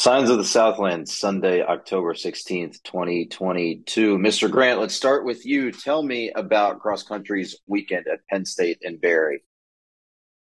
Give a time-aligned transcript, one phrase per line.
[0.00, 4.16] Scions of the Southland, Sunday, October 16th, 2022.
[4.16, 4.50] Mr.
[4.50, 5.70] Grant, let's start with you.
[5.70, 9.44] Tell me about cross country's weekend at Penn State and Berry.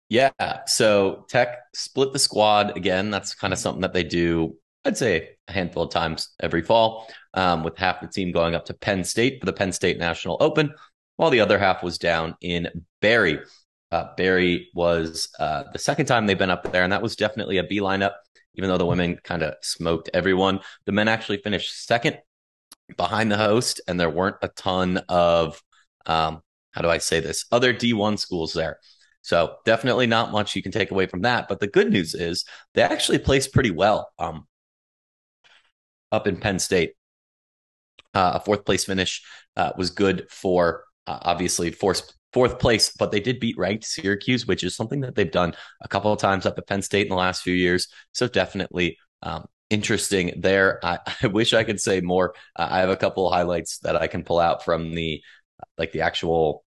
[0.09, 0.31] Yeah.
[0.65, 3.11] So Tech split the squad again.
[3.11, 7.07] That's kind of something that they do, I'd say, a handful of times every fall,
[7.35, 10.37] um, with half the team going up to Penn State for the Penn State National
[10.39, 10.73] Open,
[11.17, 12.69] while the other half was down in
[13.01, 13.39] Berry.
[13.91, 17.59] Uh, Berry was uh, the second time they've been up there, and that was definitely
[17.59, 18.13] a B lineup
[18.55, 20.59] even though the women kind of smoked everyone.
[20.85, 22.19] The men actually finished second
[22.97, 25.61] behind the host, and there weren't a ton of,
[26.05, 28.79] um, how do I say this, other D1 schools there.
[29.21, 31.47] So definitely not much you can take away from that.
[31.47, 34.45] But the good news is they actually placed pretty well um,
[36.11, 36.93] up in Penn State.
[38.13, 39.23] Uh, a fourth place finish
[39.55, 44.47] uh, was good for uh, obviously fourth fourth place, but they did beat ranked Syracuse,
[44.47, 47.09] which is something that they've done a couple of times up at Penn State in
[47.09, 47.87] the last few years.
[48.11, 50.79] So definitely um, interesting there.
[50.83, 52.35] I, I, wish I could say more.
[52.55, 55.21] Uh, I have a couple of highlights that I can pull out from the
[55.77, 56.65] like the actual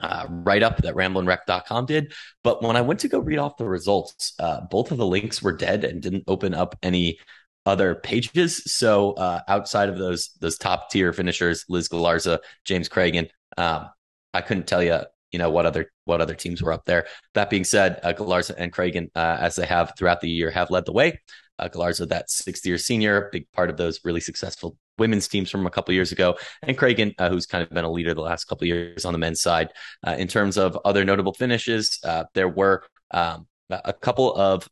[0.00, 2.12] uh, write up that ramblinwreck.com did.
[2.42, 5.40] But when I went to go read off the results, uh, both of the links
[5.40, 7.18] were dead and didn't open up any
[7.64, 8.64] other pages.
[8.64, 13.88] So uh, outside of those those top tier finishers, Liz Galarza, James Craigen, um,
[14.34, 17.06] I couldn't tell you, you know, what other what other teams were up there.
[17.34, 20.70] That being said, uh, Galarza and Craigen, uh, as they have throughout the year, have
[20.70, 21.20] led the way.
[21.58, 25.66] Uh, Galarza, that sixth year senior, big part of those really successful women's teams from
[25.66, 28.44] a couple years ago, and Craigen, uh, who's kind of been a leader the last
[28.44, 29.68] couple years on the men's side.
[30.06, 34.68] Uh, in terms of other notable finishes, uh, there were um, a couple of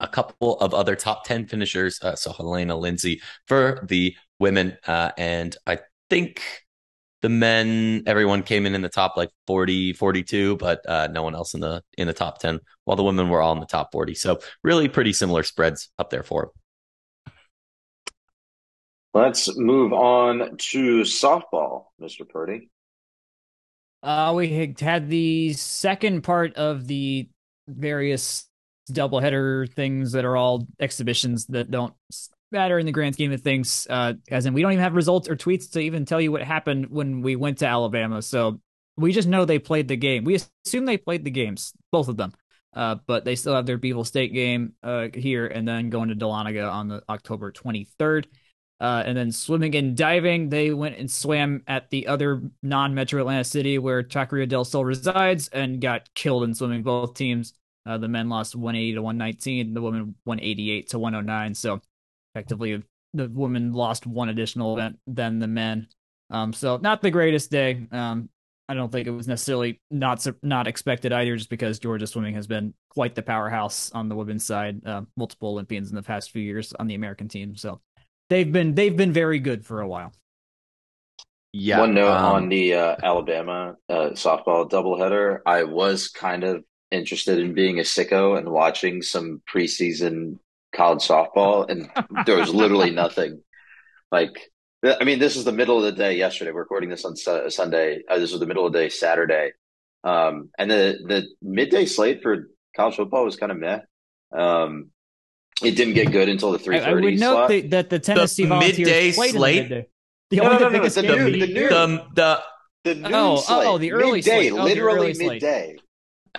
[0.00, 2.00] a couple of other top 10 finishers.
[2.02, 4.76] Uh, so Helena Lindsay for the women.
[4.86, 5.78] And I
[6.10, 6.42] think
[7.22, 11.34] the men everyone came in in the top like 40 42 but uh, no one
[11.34, 13.90] else in the in the top 10 while the women were all in the top
[13.92, 16.50] 40 so really pretty similar spreads up there for
[17.26, 17.34] them.
[19.14, 22.68] let's move on to softball mr purdy
[24.02, 27.28] uh we had the second part of the
[27.68, 28.48] various
[28.90, 31.94] doubleheader things that are all exhibitions that don't
[32.52, 33.86] matter in the grand scheme of things.
[33.88, 36.42] Uh, as in, we don't even have results or tweets to even tell you what
[36.42, 38.22] happened when we went to Alabama.
[38.22, 38.60] So
[38.96, 40.24] we just know they played the game.
[40.24, 42.32] We assume they played the games, both of them.
[42.74, 46.14] Uh, but they still have their Beetle State game uh, here, and then going to
[46.14, 48.26] Dahlonega on the October 23rd.
[48.80, 53.44] Uh, and then swimming and diving, they went and swam at the other non-metro Atlanta
[53.44, 56.82] city where Taqueria del Sol resides, and got killed in swimming.
[56.82, 57.52] Both teams,
[57.86, 61.54] uh, the men lost 180 to 119, the women 188 to 109.
[61.54, 61.80] So
[62.34, 62.82] effectively
[63.14, 65.88] the women lost one additional event than the men.
[66.30, 67.86] Um, so not the greatest day.
[67.92, 68.30] Um,
[68.68, 72.46] I don't think it was necessarily not not expected either, just because Georgia swimming has
[72.46, 74.80] been quite the powerhouse on the women's side.
[74.86, 77.80] Uh, multiple Olympians in the past few years on the American team, so
[78.30, 80.12] they've been they've been very good for a while.
[81.52, 81.80] Yeah.
[81.80, 85.40] One note um, on the uh, Alabama uh, softball doubleheader.
[85.44, 90.38] I was kind of interested in being a sicko and watching some preseason
[90.74, 91.90] college softball, and
[92.26, 93.42] there was literally nothing.
[94.10, 94.50] Like,
[94.84, 96.50] I mean, this is the middle of the day yesterday.
[96.50, 98.02] We're recording this on su- Sunday.
[98.08, 99.52] Uh, this was the middle of the day Saturday,
[100.04, 103.80] um, and the the midday slate for college football was kind of meh.
[104.36, 104.90] Um,
[105.62, 106.90] it didn't get good until the three thirty.
[106.90, 109.68] I, would note that, that, the Tennessee the midday slate.
[109.68, 109.86] The,
[110.30, 112.42] the no, no, no, no, the, new, the, new, the, the,
[112.84, 113.66] the new oh, slate.
[113.66, 114.52] Oh, the early midday, slate.
[114.52, 115.76] Oh, literally midday.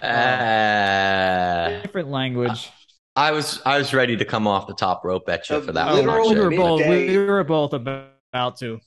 [0.02, 2.72] Uh, different language.
[3.16, 5.94] I was I was ready to come off the top rope at you for that.
[5.94, 8.80] Literal we were both we were both about to.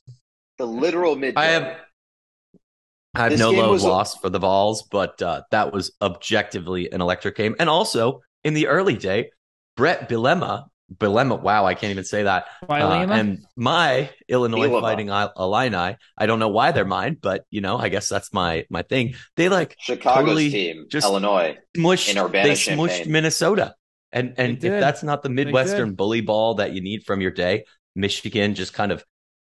[0.59, 1.41] The literal midday.
[1.41, 1.77] I have
[3.15, 6.91] I have this no love loss a- for the Vols, but uh, that was objectively
[6.91, 7.55] an electric game.
[7.59, 9.31] And also in the early day,
[9.77, 12.47] Brett Bielema, Bielema, wow, I can't even say that.
[12.69, 14.81] Uh, and my Illinois Bielema.
[14.81, 15.09] Fighting
[15.39, 18.83] Illini, I don't know why they're mine, but you know, I guess that's my my
[18.83, 19.15] thing.
[19.37, 23.75] They like Chicago's totally team, just Illinois, smushed, in Urbana, they smushed Minnesota.
[24.17, 27.67] And and if that's not the Midwestern bully ball that you need from your day,
[27.95, 29.05] Michigan just kind of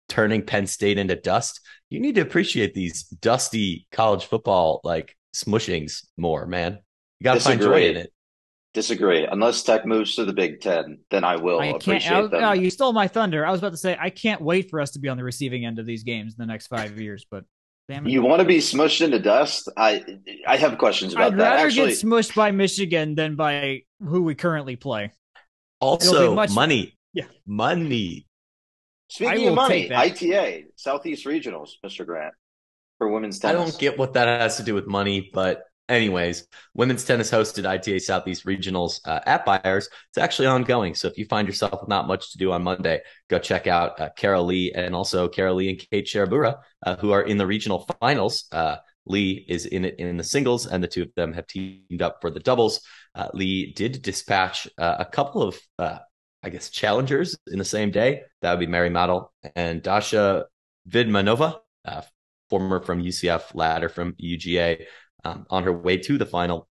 [0.09, 1.61] turning Penn State into dust.
[1.89, 6.79] You need to appreciate these dusty college football like smushings more, man.
[7.19, 8.13] You got to find joy in it.
[8.73, 9.25] Disagree.
[9.25, 12.43] Unless Tech moves to the Big Ten, then I will I appreciate I, them.
[12.43, 13.45] Oh, you stole my thunder.
[13.45, 15.65] I was about to say I can't wait for us to be on the receiving
[15.65, 17.45] end of these games in the next five years, but
[18.03, 19.69] you want to be smushed into dust?
[19.77, 20.03] I
[20.45, 21.47] I have questions about I'd that.
[21.47, 25.13] I'd rather Actually, get smushed by Michigan than by who we currently play.
[25.79, 26.97] Also, much, money.
[27.13, 28.27] Yeah, money.
[29.09, 32.05] Speaking of money, ITA Southeast Regionals, Mr.
[32.05, 32.33] Grant
[32.97, 33.61] for women's tennis.
[33.61, 37.65] I don't get what that has to do with money, but anyways, women's tennis hosted
[37.65, 39.89] ITA Southeast Regionals uh, at Byers.
[40.09, 40.93] It's actually ongoing.
[40.95, 43.99] So if you find yourself with not much to do on Monday, go check out
[43.99, 47.47] uh, Carol Lee and also Carol Lee and Kate Sharabura, uh, who are in the
[47.47, 48.45] regional finals.
[48.51, 52.01] Uh, Lee is in it in the singles, and the two of them have teamed
[52.01, 52.81] up for the doubles.
[53.15, 58.23] Uh, Lee did dispatch uh, a couple of, I guess, challengers in the same day.
[58.41, 60.45] That would be Mary Madel and Dasha
[60.89, 61.59] Vidmanova,
[62.49, 64.85] former from UCF, ladder from UGA
[65.27, 66.67] um, on her way to the final.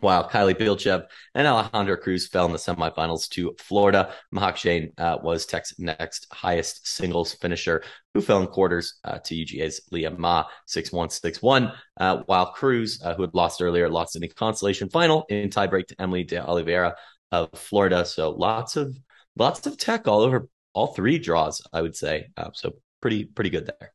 [0.00, 1.04] While Kylie Bilchev
[1.34, 6.26] and Alejandra Cruz fell in the semifinals to Florida, Mahak Jain uh, was Tech's next
[6.32, 7.82] highest singles finisher,
[8.14, 11.72] who fell in quarters uh, to UGA's Leah Ma 6 1 6 1.
[11.98, 15.88] Uh, while Cruz, uh, who had lost earlier, lost in the consolation final in tiebreak
[15.88, 16.94] to Emily de Oliveira
[17.30, 18.06] of Florida.
[18.06, 18.96] So lots of
[19.36, 22.28] lots of tech all over all three draws, I would say.
[22.38, 23.92] Uh, so pretty pretty good there.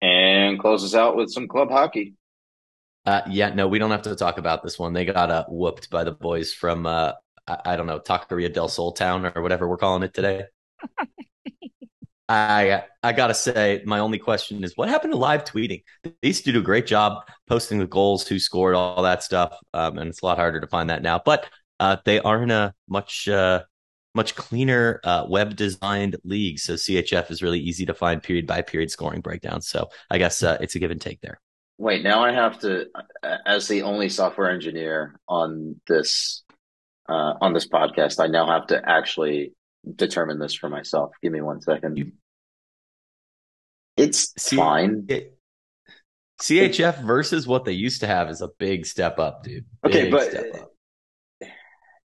[0.00, 2.14] And closes out with some club hockey.
[3.06, 4.92] Uh, yeah, no, we don't have to talk about this one.
[4.92, 7.12] They got uh, whooped by the boys from uh,
[7.46, 10.44] I, I don't know Taqueria del Sol Town or whatever we're calling it today.
[12.28, 15.82] I I gotta say, my only question is, what happened to live tweeting?
[16.22, 20.08] These do a great job posting the goals, who scored, all that stuff, um, and
[20.08, 21.20] it's a lot harder to find that now.
[21.22, 21.46] But
[21.80, 23.64] uh, they are in a much uh,
[24.14, 28.62] much cleaner uh, web designed league, so CHF is really easy to find period by
[28.62, 29.68] period scoring breakdowns.
[29.68, 31.40] So I guess uh, it's a give and take there.
[31.78, 32.86] Wait, now I have to,
[33.44, 36.42] as the only software engineer on this
[37.08, 39.54] uh, on this podcast, I now have to actually
[39.94, 41.12] determine this for myself.
[41.22, 42.12] Give me one second.
[43.96, 45.06] It's C- fine.
[45.08, 45.36] It,
[46.40, 49.64] CHF versus what they used to have is a big step up, dude.
[49.82, 50.70] Big okay, but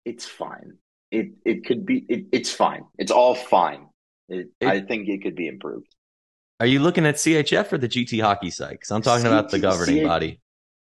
[0.04, 0.78] it's fine.
[1.10, 2.04] It it could be.
[2.08, 2.84] It, it's fine.
[2.98, 3.88] It's all fine.
[4.28, 5.88] It, it, I think it could be improved.
[6.60, 8.72] Are you looking at CHF or the GT hockey site?
[8.72, 10.42] Because I'm talking C- about the governing C- body.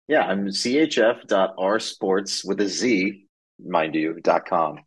[0.08, 3.28] Yeah, I'm chf.rsports with a Z,
[3.60, 4.80] mind you, dot com.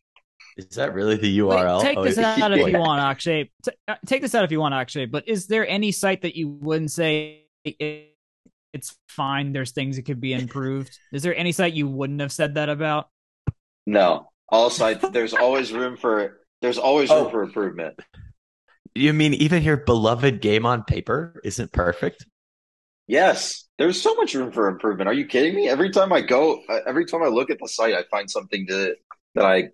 [0.57, 1.81] Is that really the URL?
[1.81, 3.51] Wait, take oh, this out if you want, Akshay.
[3.87, 5.05] Uh, take this out if you want, Akshay.
[5.05, 9.53] But is there any site that you wouldn't say it's fine?
[9.53, 10.99] There's things that could be improved.
[11.13, 13.11] Is there any site you wouldn't have said that about?
[13.87, 15.05] No, all sites.
[15.11, 16.41] there's always room for.
[16.63, 17.31] There's always room oh.
[17.31, 18.01] for improvement.
[18.99, 22.27] You mean even your beloved game on paper isn't perfect?
[23.07, 25.09] Yes, there's so much room for improvement.
[25.09, 25.69] Are you kidding me?
[25.69, 28.67] Every time I go, uh, every time I look at the site, I find something
[28.67, 28.97] to,
[29.35, 29.69] that I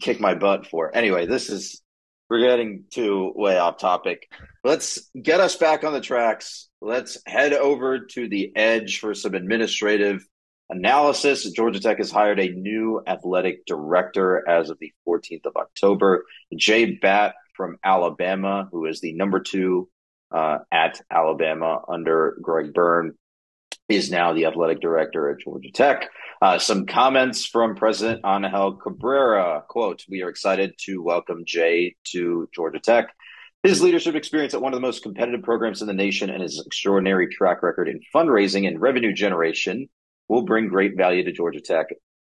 [0.00, 0.94] kick my butt for.
[0.96, 1.82] Anyway, this is
[2.30, 4.30] we're getting too way off topic.
[4.64, 6.68] Let's get us back on the tracks.
[6.80, 10.26] Let's head over to the edge for some administrative
[10.70, 11.50] analysis.
[11.50, 16.24] Georgia Tech has hired a new athletic director as of the 14th of October.
[16.56, 19.86] Jay Batt from Alabama, who is the number two
[20.34, 23.12] uh, at Alabama under Greg Byrne,
[23.86, 26.08] is now the athletic director at Georgia Tech.
[26.40, 29.62] Uh, some comments from President Angel Cabrera.
[29.68, 33.08] Quote, we are excited to welcome Jay to Georgia Tech.
[33.62, 36.62] His leadership experience at one of the most competitive programs in the nation and his
[36.64, 39.86] extraordinary track record in fundraising and revenue generation
[40.28, 41.88] will bring great value to Georgia Tech.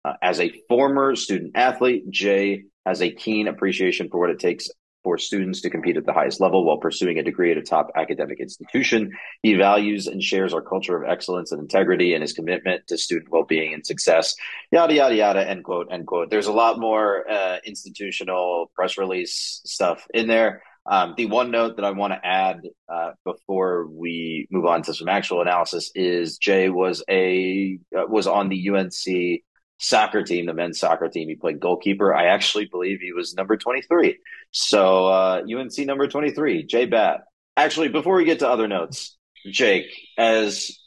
[0.07, 4.71] Uh, as a former student athlete, Jay has a keen appreciation for what it takes
[5.03, 7.91] for students to compete at the highest level while pursuing a degree at a top
[7.97, 9.13] academic institution.
[9.43, 13.31] He values and shares our culture of excellence and integrity and his commitment to student
[13.31, 14.35] well-being and success.
[14.71, 15.49] Yada yada yada.
[15.49, 15.89] End quote.
[15.91, 16.31] End quote.
[16.31, 20.63] There's a lot more uh, institutional press release stuff in there.
[20.91, 24.95] Um, the one note that I want to add uh, before we move on to
[24.95, 29.43] some actual analysis is Jay was a uh, was on the UNC
[29.79, 31.29] soccer team, the men's soccer team.
[31.29, 32.15] He played goalkeeper.
[32.15, 34.19] I actually believe he was number 23.
[34.51, 37.23] So uh, UNC number 23, Jay Batt.
[37.57, 39.17] Actually, before we get to other notes,
[39.51, 40.79] Jake, as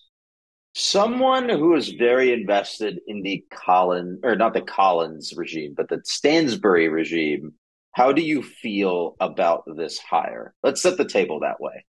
[0.73, 6.01] someone who is very invested in the Collins, or not the Collins regime, but the
[6.03, 7.53] Stansbury regime,
[7.93, 10.53] how do you feel about this hire?
[10.63, 11.85] Let's set the table that way.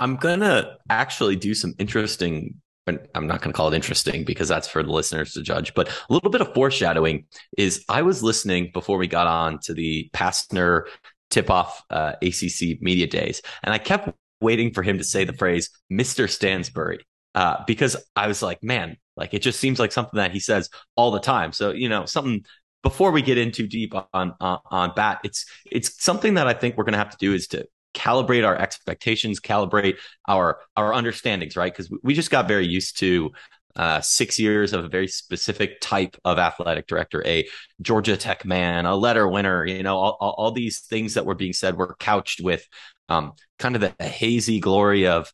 [0.00, 4.48] I'm going to actually do some interesting I'm not going to call it interesting because
[4.48, 8.22] that's for the listeners to judge, but a little bit of foreshadowing is I was
[8.22, 10.84] listening before we got on to the Pastner
[11.30, 14.10] tip off uh, ACC media days, and I kept
[14.40, 16.28] waiting for him to say the phrase Mr.
[16.28, 20.40] Stansbury uh, because I was like, man, like it just seems like something that he
[20.40, 21.52] says all the time.
[21.52, 22.44] So, you know, something
[22.82, 26.54] before we get in too deep on, on, on Batt, it's, it's something that I
[26.54, 29.96] think we're going to have to do is to calibrate our expectations, calibrate
[30.28, 31.72] our our understandings, right?
[31.72, 33.30] Because we just got very used to
[33.76, 37.46] uh, six years of a very specific type of athletic director, a
[37.80, 39.64] Georgia Tech man, a letter winner.
[39.64, 42.66] You know, all, all, all these things that were being said were couched with
[43.08, 45.32] um, kind of the hazy glory of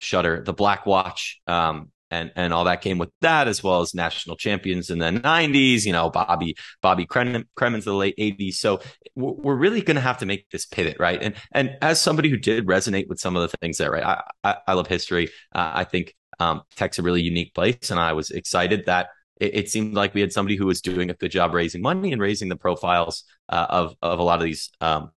[0.00, 3.94] Shutter, the Black Watch, um, and and all that came with that, as well as
[3.94, 5.84] national champions in the '90s.
[5.84, 8.54] You know, Bobby Bobby Cremins the late '80s.
[8.54, 8.80] So
[9.16, 11.20] we're really going to have to make this pivot, right?
[11.20, 14.04] And and as somebody who did resonate with some of the things there, right?
[14.04, 15.28] I I, I love history.
[15.54, 19.08] Uh, I think um, Tech's a really unique place, and I was excited that
[19.40, 22.12] it, it, seemed like we had somebody who was doing a good job raising money
[22.12, 25.10] and raising the profiles uh, of of a lot of these um,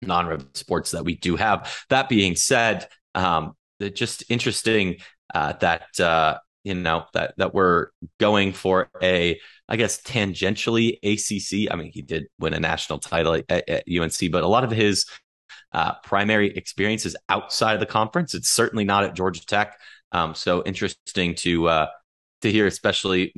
[0.00, 1.84] non sports that we do have.
[1.88, 2.86] That being said,
[3.16, 3.54] um,
[3.94, 4.96] just interesting
[5.34, 11.72] uh, that uh, you know that that we're going for a I guess tangentially ACC.
[11.72, 14.70] I mean, he did win a national title at, at UNC, but a lot of
[14.70, 15.06] his
[15.72, 18.34] uh, primary experiences outside of the conference.
[18.34, 19.76] It's certainly not at Georgia Tech.
[20.12, 21.86] Um, so interesting to uh,
[22.42, 23.34] to hear, especially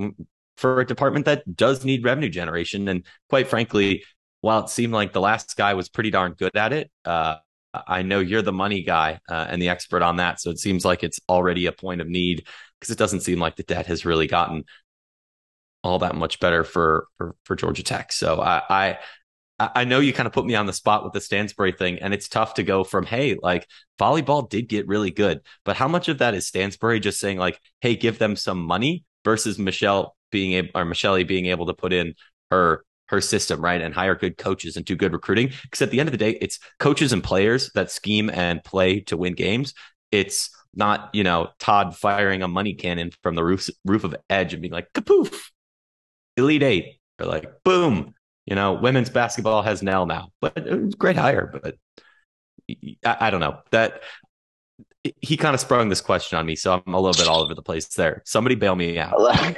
[0.57, 2.88] for a department that does need revenue generation.
[2.88, 4.04] And quite frankly,
[4.40, 7.37] while it seemed like the last guy was pretty darn good at it, uh,
[7.75, 10.40] I know you're the money guy uh, and the expert on that.
[10.40, 12.46] So it seems like it's already a point of need
[12.78, 14.64] because it doesn't seem like the debt has really gotten
[15.84, 18.12] all that much better for for, for Georgia Tech.
[18.12, 18.98] So I, I
[19.58, 22.14] I know you kind of put me on the spot with the Stansbury thing, and
[22.14, 23.66] it's tough to go from, hey, like
[23.98, 27.60] volleyball did get really good, but how much of that is Stansbury just saying, like,
[27.80, 31.92] hey, give them some money versus Michelle being able or Michelle being able to put
[31.92, 32.14] in
[32.52, 35.50] her her system, right, and hire good coaches and do good recruiting.
[35.62, 39.00] Because at the end of the day, it's coaches and players that scheme and play
[39.00, 39.74] to win games.
[40.12, 44.52] It's not, you know, Todd firing a money cannon from the roof roof of Edge
[44.52, 45.50] and being like, kapoof,
[46.36, 48.14] Elite Eight, or like, boom,
[48.46, 51.50] you know, women's basketball has Nell now, but it was great hire.
[51.52, 51.76] But
[53.04, 54.02] I, I don't know that
[55.20, 57.54] he kind of sprung this question on me, so I'm a little bit all over
[57.54, 58.22] the place there.
[58.24, 59.14] Somebody bail me out.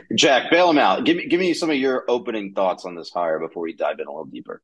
[0.14, 1.04] Jack, bail him out.
[1.04, 3.99] Give me give me some of your opening thoughts on this hire before we dive
[4.00, 4.62] in a little deeper.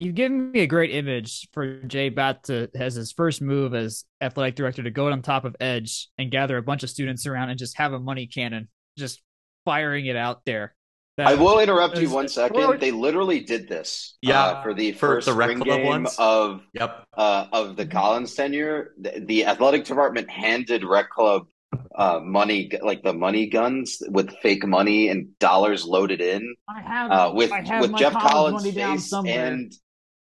[0.00, 4.04] You've given me a great image for Jay Batt to as his first move as
[4.20, 7.50] athletic director to go on top of Edge and gather a bunch of students around
[7.50, 9.20] and just have a money cannon, just
[9.64, 10.74] firing it out there.
[11.18, 12.80] I will interrupt you one second.
[12.80, 14.16] They literally did this.
[14.16, 16.14] Uh, yeah, uh, for the for first the spring game ones?
[16.18, 21.46] of yep uh, of the Collins tenure, the, the, athletic department handed Rec Club
[21.94, 26.54] uh, money, like the money guns with fake money and dollars loaded in.
[26.68, 29.72] I have uh, with have with Geoff Collins' face and.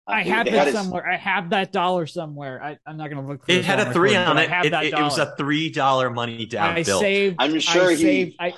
[0.06, 1.08] Uh, I have it somewhere.
[1.08, 2.60] I have that dollar somewhere.
[2.60, 3.44] I, am not going to look.
[3.46, 4.50] it had a three on it.
[4.50, 6.98] It, it, it, was a three dollar money down I bill.
[6.98, 7.96] Saved, I'm sure I he.
[7.96, 8.54] Saved, I,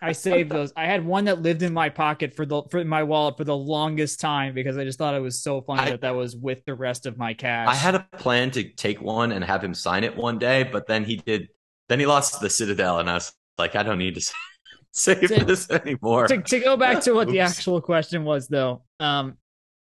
[0.00, 0.72] I saved those.
[0.76, 3.56] I had one that lived in my pocket for the for my wallet for the
[3.56, 6.64] longest time because I just thought it was so funny I, that that was with
[6.64, 7.68] the rest of my cash.
[7.68, 10.86] I had a plan to take one and have him sign it one day, but
[10.86, 11.48] then he did.
[11.88, 14.32] Then he lost the Citadel, and I was like, I don't need to
[14.92, 16.26] save to, this anymore.
[16.28, 19.36] To, to go back to what the actual question was, though, um,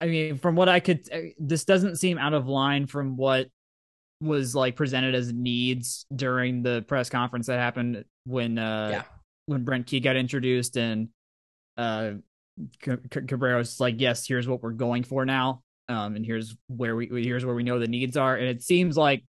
[0.01, 3.49] I mean, from what I could, uh, this doesn't seem out of line from what
[4.21, 9.03] was like presented as needs during the press conference that happened when uh yeah
[9.47, 11.09] when Brent Key got introduced and
[11.77, 12.13] uh
[12.81, 15.63] Cabrera's like, yes, here's what we're going for now.
[15.89, 18.37] Um, and here's where we here's where we know the needs are.
[18.37, 19.25] And it seems like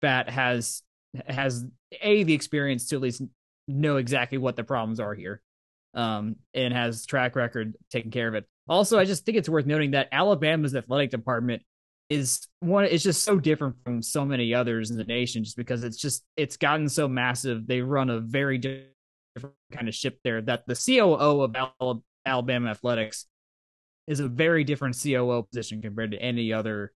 [0.00, 0.82] Batt has
[1.26, 1.64] has
[2.00, 3.22] a the experience to at least
[3.68, 5.42] know exactly what the problems are here.
[5.94, 8.46] Um, and has track record taking care of it.
[8.66, 11.62] Also, I just think it's worth noting that Alabama's athletic department
[12.08, 15.84] is one it's just so different from so many others in the nation just because
[15.84, 17.66] it's just it's gotten so massive.
[17.66, 18.58] They run a very
[19.34, 20.40] different kind of ship there.
[20.42, 21.42] That the COO
[21.80, 23.26] of Alabama athletics
[24.06, 26.92] is a very different COO position compared to any other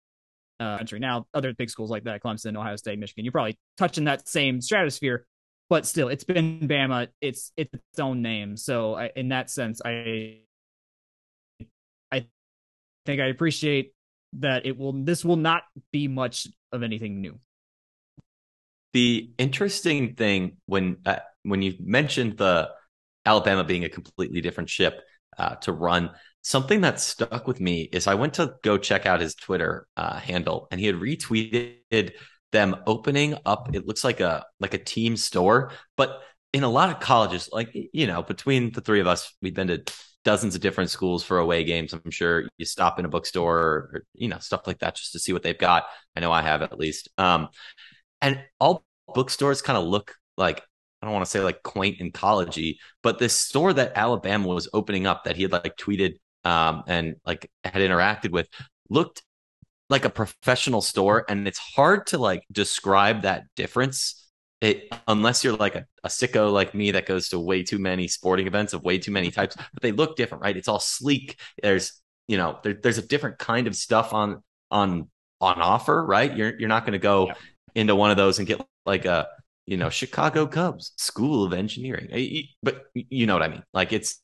[0.59, 0.99] uh, country.
[0.99, 4.61] Now, other big schools like that, Clemson, Ohio State, Michigan, you're probably touching that same
[4.61, 5.25] stratosphere,
[5.69, 7.07] but still, it's been Bama.
[7.21, 8.57] It's it's its own name.
[8.57, 10.41] So, I, in that sense, I
[12.11, 12.27] I
[13.05, 13.93] think I appreciate
[14.33, 14.93] that it will.
[14.93, 17.39] This will not be much of anything new.
[18.93, 22.69] The interesting thing when uh, when you mentioned the
[23.25, 25.01] Alabama being a completely different ship
[25.37, 29.21] uh, to run, something that stuck with me is I went to go check out
[29.21, 32.11] his Twitter uh, handle, and he had retweeted
[32.51, 33.73] them opening up.
[33.73, 36.21] It looks like a like a team store, but
[36.53, 39.67] in a lot of colleges, like you know, between the three of us, we've been
[39.67, 39.83] to
[40.23, 41.93] dozens of different schools for away games.
[41.93, 45.13] I'm sure you stop in a bookstore or, or you know stuff like that just
[45.13, 45.85] to see what they've got.
[46.15, 47.09] I know I have at least.
[47.17, 47.49] Um,
[48.21, 50.63] and all bookstores kind of look like
[51.03, 54.69] I don't want to say like quaint and collegey, but this store that Alabama was
[54.71, 56.13] opening up that he had like tweeted
[56.45, 58.47] um, and like had interacted with
[58.89, 59.21] looked
[59.89, 64.29] like a professional store, and it's hard to like describe that difference.
[64.61, 68.07] It, unless you're like a, a sicko like me that goes to way too many
[68.07, 70.55] sporting events of way too many types, but they look different, right?
[70.55, 71.37] It's all sleek.
[71.61, 74.41] There's you know there, there's a different kind of stuff on
[74.71, 75.09] on
[75.41, 76.33] on offer, right?
[76.33, 77.33] You're you're not going to go yeah.
[77.75, 79.27] into one of those and get like a
[79.65, 82.47] you know, Chicago Cubs School of Engineering.
[82.61, 83.63] But you know what I mean?
[83.73, 84.19] Like it's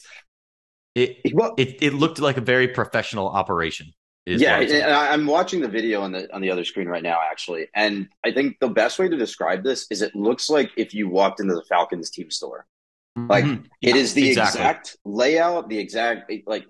[0.96, 3.94] it well, it, it looked like a very professional operation.
[4.26, 8.08] Yeah, I'm watching the video on the on the other screen right now, actually, and
[8.24, 11.40] I think the best way to describe this is it looks like if you walked
[11.40, 12.68] into the Falcons team store.
[13.16, 13.64] Like mm-hmm.
[13.82, 14.62] yeah, it is the exactly.
[14.62, 16.66] exact layout, the exact like.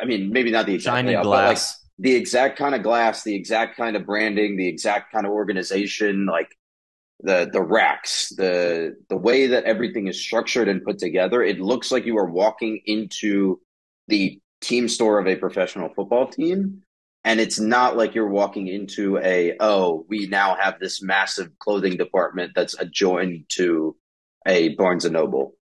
[0.00, 1.42] I mean, maybe not the exact layout, glass.
[1.42, 5.26] but like the exact kind of glass, the exact kind of branding, the exact kind
[5.26, 6.56] of organization, like
[7.24, 11.42] the the racks, the the way that everything is structured and put together.
[11.42, 13.60] It looks like you are walking into
[14.08, 16.82] the team store of a professional football team
[17.24, 21.96] and it's not like you're walking into a oh we now have this massive clothing
[21.96, 23.96] department that's adjoined to
[24.46, 25.54] a barnes and noble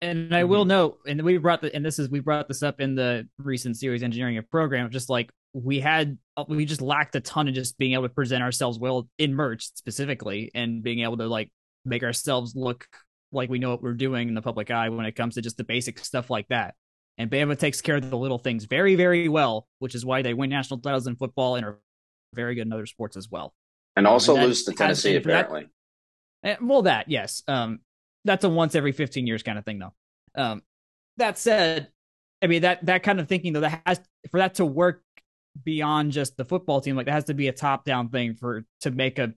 [0.00, 0.68] and i will mm-hmm.
[0.68, 3.76] note and we brought the and this is we brought this up in the recent
[3.76, 7.94] series engineering program just like we had we just lacked a ton of just being
[7.94, 11.50] able to present ourselves well in merch specifically and being able to like
[11.84, 12.86] make ourselves look
[13.32, 15.56] like we know what we're doing in the public eye when it comes to just
[15.56, 16.74] the basic stuff like that
[17.18, 20.34] and Bama takes care of the little things very, very well, which is why they
[20.34, 21.80] win national titles in football and are
[22.34, 23.54] very good in other sports as well.
[23.96, 25.68] And also and lose to Tennessee, apparently.
[26.42, 27.42] That, eh, well, that, yes.
[27.48, 27.80] Um,
[28.24, 29.94] that's a once every 15 years kind of thing, though.
[30.34, 30.62] Um,
[31.16, 31.88] that said,
[32.42, 34.00] I mean, that, that kind of thinking, though, that has,
[34.30, 35.02] for that to work
[35.64, 38.64] beyond just the football team, like, that has to be a top down thing for,
[38.80, 39.32] to make a,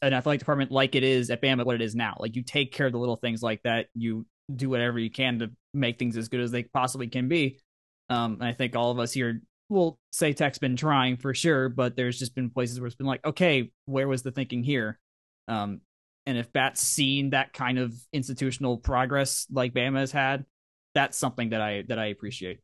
[0.00, 2.16] an athletic department like it is at Bama, what it is now.
[2.18, 3.86] Like, you take care of the little things like that.
[3.94, 7.60] You do whatever you can to make things as good as they possibly can be.
[8.10, 11.68] Um, and I think all of us here will say Tech's been trying for sure,
[11.68, 14.98] but there's just been places where it's been like, okay, where was the thinking here?
[15.48, 15.80] Um,
[16.26, 20.44] and if Batt's seen that kind of institutional progress like Bama has had,
[20.94, 22.60] that's something that I that I appreciate.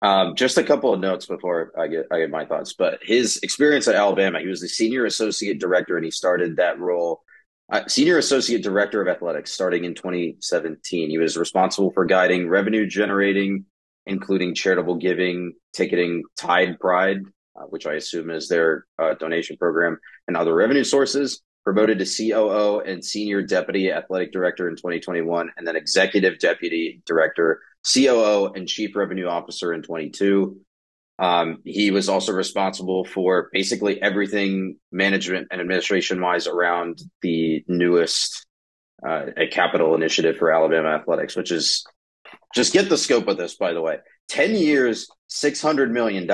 [0.00, 2.72] Um, just a couple of notes before I get I get my thoughts.
[2.72, 6.78] But his experience at Alabama, he was the senior associate director, and he started that
[6.78, 7.22] role
[7.70, 11.10] uh, Senior Associate Director of Athletics starting in 2017.
[11.10, 13.66] He was responsible for guiding revenue generating,
[14.06, 17.20] including charitable giving, ticketing, Tide Pride,
[17.56, 21.42] uh, which I assume is their uh, donation program, and other revenue sources.
[21.64, 27.60] Promoted to COO and Senior Deputy Athletic Director in 2021, and then Executive Deputy Director,
[27.92, 30.58] COO, and Chief Revenue Officer in 22.
[31.18, 38.46] Um, he was also responsible for basically everything management and administration wise around the newest
[39.06, 41.84] uh, a capital initiative for Alabama athletics, which is
[42.54, 43.98] just get the scope of this, by the way.
[44.28, 46.26] 10 years, $600 million.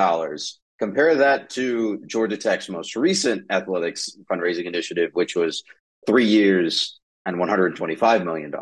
[0.85, 5.65] Compare that to Georgia Tech's most recent athletics fundraising initiative, which was
[6.07, 8.53] three years and $125 million.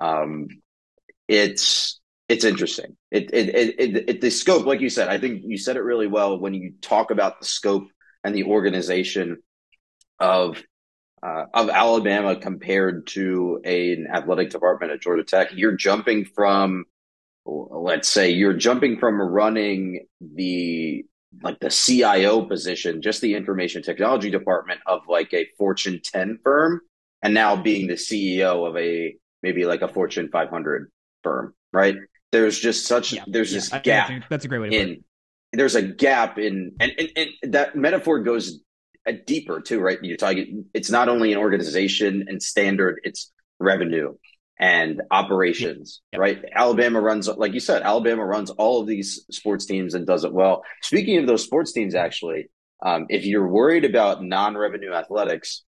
[0.00, 0.48] Um,
[1.26, 2.98] it's it's interesting.
[3.10, 5.80] It, it, it, it, it, the scope, like you said, I think you said it
[5.82, 7.88] really well when you talk about the scope
[8.22, 9.38] and the organization
[10.20, 10.62] of
[11.22, 15.52] uh, of Alabama compared to a, an athletic department at Georgia Tech.
[15.54, 16.84] You're jumping from,
[17.46, 21.06] let's say, you're jumping from running the
[21.42, 26.80] like the CIO position, just the information technology department of like a Fortune 10 firm,
[27.22, 30.90] and now being the CEO of a maybe like a Fortune 500
[31.22, 31.96] firm, right?
[32.32, 34.08] There's just such yeah, there's yeah, this gap.
[34.08, 35.04] That's, that's a great way to in, put it.
[35.52, 38.60] There's a gap in and, and, and that metaphor goes
[39.26, 39.98] deeper too, right?
[40.02, 40.66] You're talking.
[40.74, 44.14] It's not only an organization and standard; it's revenue
[44.58, 46.20] and operations, yep.
[46.20, 46.44] right?
[46.54, 50.32] Alabama runs, like you said, Alabama runs all of these sports teams and does it
[50.32, 50.62] well.
[50.82, 52.50] Speaking of those sports teams, actually,
[52.84, 55.64] um, if you're worried about non-revenue athletics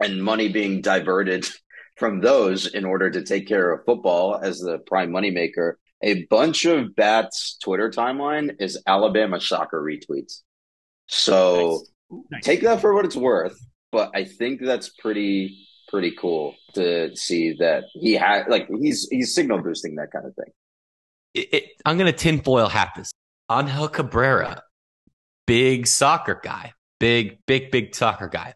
[0.00, 1.46] and money being diverted
[1.96, 6.64] from those in order to take care of football as the prime moneymaker, a bunch
[6.66, 10.40] of Batt's Twitter timeline is Alabama soccer retweets.
[11.06, 12.22] So nice.
[12.30, 12.44] Nice.
[12.44, 13.58] take that for what it's worth,
[13.92, 19.34] but I think that's pretty pretty cool to see that he had like he's he's
[19.34, 20.52] signal boosting that kind of thing.
[21.34, 23.12] It, it, I'm gonna tinfoil hat this.
[23.50, 24.62] Angel Cabrera,
[25.46, 28.54] big soccer guy, big big big soccer guy.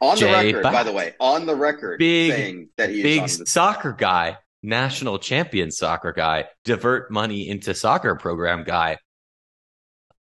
[0.00, 3.28] On Jay the record, by the way, on the record, big, saying that he's big
[3.28, 8.98] soccer guy national champion soccer guy, divert money into soccer program guy,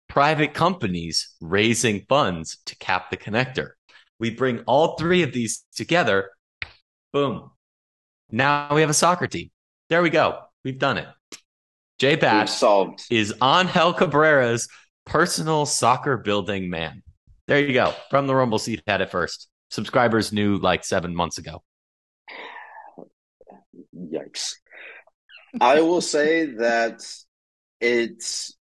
[0.08, 3.72] private companies raising funds to cap the connector.
[4.20, 6.32] We bring all three of these together.
[7.13, 7.52] Boom.
[8.32, 9.50] Now we have a soccer team.
[9.89, 10.39] There we go.
[10.63, 11.08] We've done it.
[12.00, 13.04] Jay Batt solved.
[13.10, 14.67] is Angel Cabrera's
[15.06, 17.02] personal soccer building man.
[17.48, 17.93] There you go.
[18.10, 19.48] From the Rumble seat had it first.
[19.72, 21.63] Subscribers knew like seven months ago.
[23.96, 24.56] Yikes.
[25.60, 27.02] I will say that
[27.80, 28.56] it's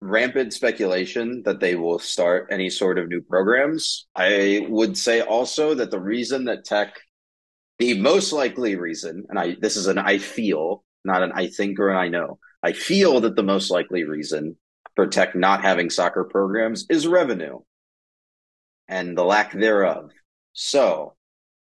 [0.00, 4.06] rampant speculation that they will start any sort of new programs.
[4.16, 6.96] I would say also that the reason that Tech
[7.80, 11.80] the most likely reason, and I this is an I feel, not an I think
[11.80, 12.38] or an I know.
[12.62, 14.56] I feel that the most likely reason
[14.94, 17.60] for Tech not having soccer programs is revenue
[18.86, 20.10] and the lack thereof.
[20.52, 21.14] So,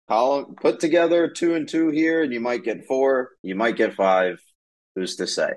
[0.10, 3.94] I'll put together two and two here, and you might get four, you might get
[3.94, 4.42] five.
[4.96, 5.52] Who's to say?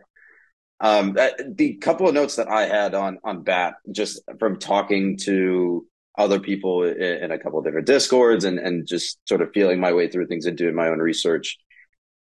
[0.79, 1.15] Um,
[1.55, 6.41] the couple of notes that I had on on Batt, just from talking to other
[6.41, 10.09] people in, a couple of different discords and and just sort of feeling my way
[10.09, 11.59] through things and doing my own research.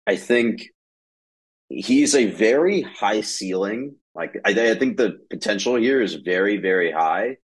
[0.08, 0.69] I think
[1.69, 3.95] he's a very high ceiling.
[4.13, 7.38] Like I, I think the potential here is very very high,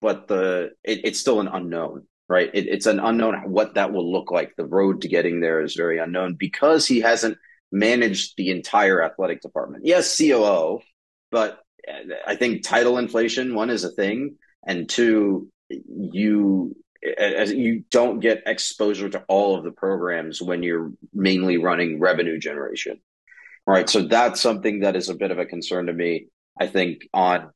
[0.00, 2.50] but the it, it's still an unknown, right?
[2.52, 4.56] It, it's an unknown what that will look like.
[4.56, 7.38] The road to getting there is very unknown because he hasn't
[7.70, 9.84] managed the entire athletic department.
[9.84, 10.80] Yes, COO,
[11.30, 11.60] but
[12.26, 16.76] I think title inflation one is a thing, and two, you
[17.16, 22.38] as you don't get exposure to all of the programs when you're mainly running revenue
[22.38, 23.00] generation.
[23.66, 23.88] Right.
[23.88, 26.28] So that's something that is a bit of a concern to me.
[26.58, 27.50] I think on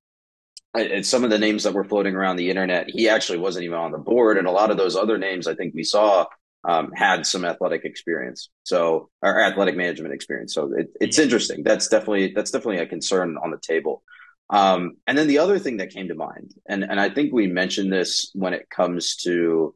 [1.03, 3.93] some of the names that were floating around the internet, he actually wasn't even on
[3.93, 4.39] the board.
[4.39, 6.27] And a lot of those other names I think we saw
[6.65, 8.51] um, had some athletic experience.
[8.63, 10.55] So, or athletic management experience.
[10.55, 11.63] So it, it's interesting.
[11.65, 14.03] That's definitely, that's definitely a concern on the table.
[14.51, 17.47] Um, and then the other thing that came to mind, and, and I think we
[17.47, 19.75] mentioned this when it comes to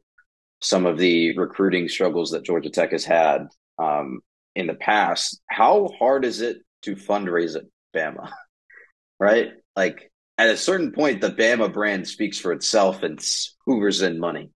[0.61, 3.47] some of the recruiting struggles that Georgia Tech has had
[3.79, 4.19] um,
[4.55, 5.39] in the past.
[5.47, 7.63] How hard is it to fundraise at
[7.95, 8.31] Bama?
[9.19, 9.49] right?
[9.75, 13.19] Like at a certain point, the Bama brand speaks for itself and
[13.65, 14.51] hoovers in money.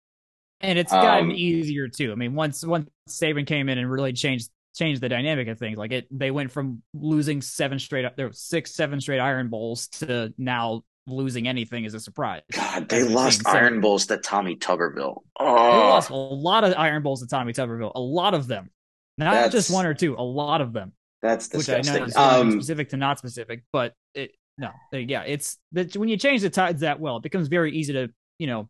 [0.60, 2.12] And it's gotten um, easier too.
[2.12, 4.50] I mean, once once Saban came in and really changed
[4.82, 5.78] changed the dynamic of things.
[5.78, 9.50] Like it, they went from losing seven straight up, there were six, seven straight Iron
[9.50, 12.42] Bowls to now losing anything is a surprise.
[12.52, 15.22] God, they lost Iron Bowls to Tommy Tuberville.
[15.40, 15.56] Oh.
[15.56, 17.92] They lost a lot of Iron Bowls to Tommy Tuberville.
[17.94, 18.72] A lot of them,
[19.20, 20.16] not that's, just one or two.
[20.18, 20.94] A lot of them.
[21.22, 21.94] That's disgusting.
[21.94, 25.96] Which I know is um, specific to not specific, but it no, yeah, it's that
[25.96, 28.68] when you change the tides that well, it becomes very easy to you know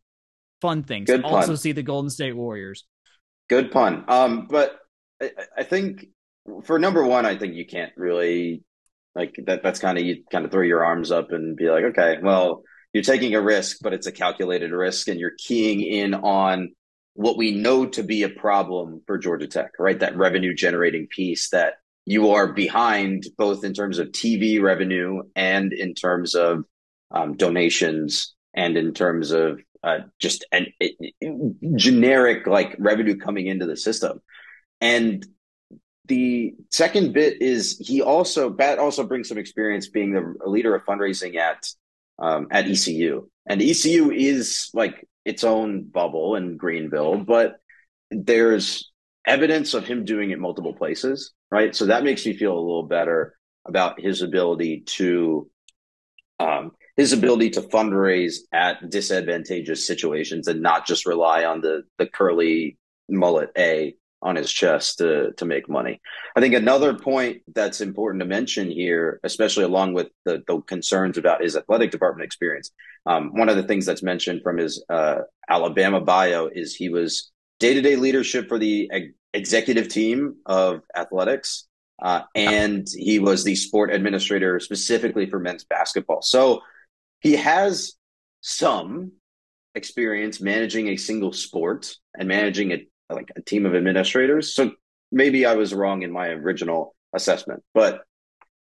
[0.61, 1.07] fun things.
[1.07, 2.85] Good also see the Golden State Warriors.
[3.47, 4.03] Good pun.
[4.09, 4.80] Um, but
[5.21, 6.07] I, I think
[6.63, 8.63] for number one, I think you can't really
[9.15, 9.63] like that.
[9.63, 12.63] That's kind of you kind of throw your arms up and be like, okay, well,
[12.93, 16.71] you're taking a risk, but it's a calculated risk, and you're keying in on
[17.13, 19.99] what we know to be a problem for Georgia Tech, right?
[19.99, 25.71] That revenue generating piece that you are behind both in terms of TV revenue and
[25.71, 26.65] in terms of
[27.11, 30.95] um, donations and in terms of uh, just an it,
[31.75, 34.21] generic like revenue coming into the system.
[34.81, 35.25] And
[36.05, 40.83] the second bit is he also Batt also brings some experience being the leader of
[40.83, 41.65] fundraising at
[42.19, 47.57] um, at ECU, and ECU is like its own bubble in Greenville, but
[48.09, 48.91] there's
[49.25, 51.75] evidence of him doing it multiple places, right?
[51.75, 55.49] So that makes me feel a little better about his ability to
[56.39, 62.07] um, his ability to fundraise at disadvantageous situations and not just rely on the the
[62.07, 65.99] curly mullet A on his chest to to make money.
[66.35, 71.17] I think another point that's important to mention here, especially along with the, the concerns
[71.17, 72.71] about his athletic department experience,
[73.05, 77.31] um, one of the things that's mentioned from his uh, Alabama bio is he was
[77.59, 81.67] day to day leadership for the eg- executive team of athletics,
[82.01, 86.21] uh, and he was the sport administrator specifically for men's basketball.
[86.21, 86.61] So
[87.19, 87.93] he has
[88.41, 89.13] some
[89.75, 94.53] experience managing a single sport and managing a like a team of administrators.
[94.53, 94.71] So
[95.11, 98.01] maybe I was wrong in my original assessment, but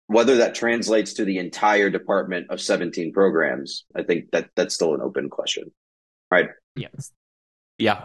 [0.06, 4.94] whether that translates to the entire department of 17 programs, I think that that's still
[4.94, 5.72] an open question.
[6.30, 6.48] Right.
[6.76, 7.12] Yes.
[7.78, 8.04] Yeah.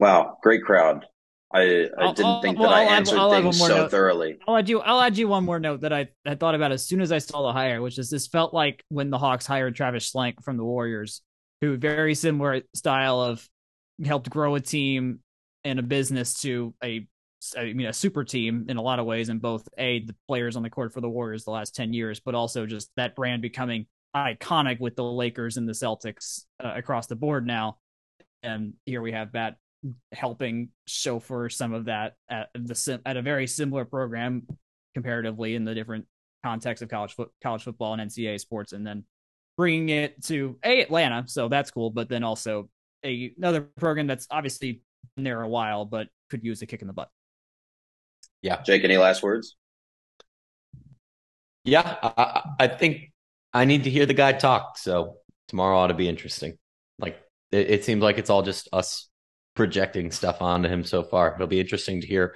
[0.00, 0.38] Wow.
[0.42, 1.06] Great crowd.
[1.54, 3.90] I, I didn't I'll, think that I answered I'll, I'll things so note.
[3.90, 4.38] thoroughly.
[4.48, 4.80] I'll add you.
[4.80, 7.18] I'll add you one more note that I, I thought about as soon as I
[7.18, 10.56] saw the hire, which is this felt like when the Hawks hired Travis Schlenk from
[10.56, 11.20] the Warriors,
[11.62, 13.48] who very similar style of
[14.04, 15.20] helped grow a team
[15.64, 17.06] and a business to a
[17.56, 20.56] I mean a super team in a lot of ways and both a the players
[20.56, 23.42] on the court for the Warriors the last 10 years but also just that brand
[23.42, 27.78] becoming iconic with the Lakers and the Celtics uh, across the board now.
[28.42, 29.56] And here we have that
[30.12, 34.46] helping chauffeur some of that at the at a very similar program
[34.94, 36.06] comparatively in the different
[36.44, 39.04] context of college college football and NCAA sports and then
[39.56, 42.68] bringing it to a Atlanta so that's cool but then also
[43.04, 44.80] a, another program that's obviously
[45.16, 47.10] been there a while, but could use a kick in the butt.
[48.40, 48.62] Yeah.
[48.62, 49.56] Jake, any last words?
[51.64, 53.12] Yeah, I, I think
[53.52, 54.78] I need to hear the guy talk.
[54.78, 56.58] So tomorrow ought to be interesting.
[56.98, 57.20] Like
[57.52, 59.08] it, it seems like it's all just us
[59.54, 61.34] projecting stuff onto him so far.
[61.34, 62.34] It'll be interesting to hear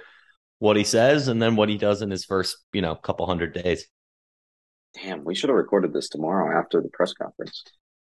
[0.59, 3.53] what he says and then what he does in his first, you know, couple hundred
[3.53, 3.85] days.
[5.01, 7.63] Damn, we should have recorded this tomorrow after the press conference.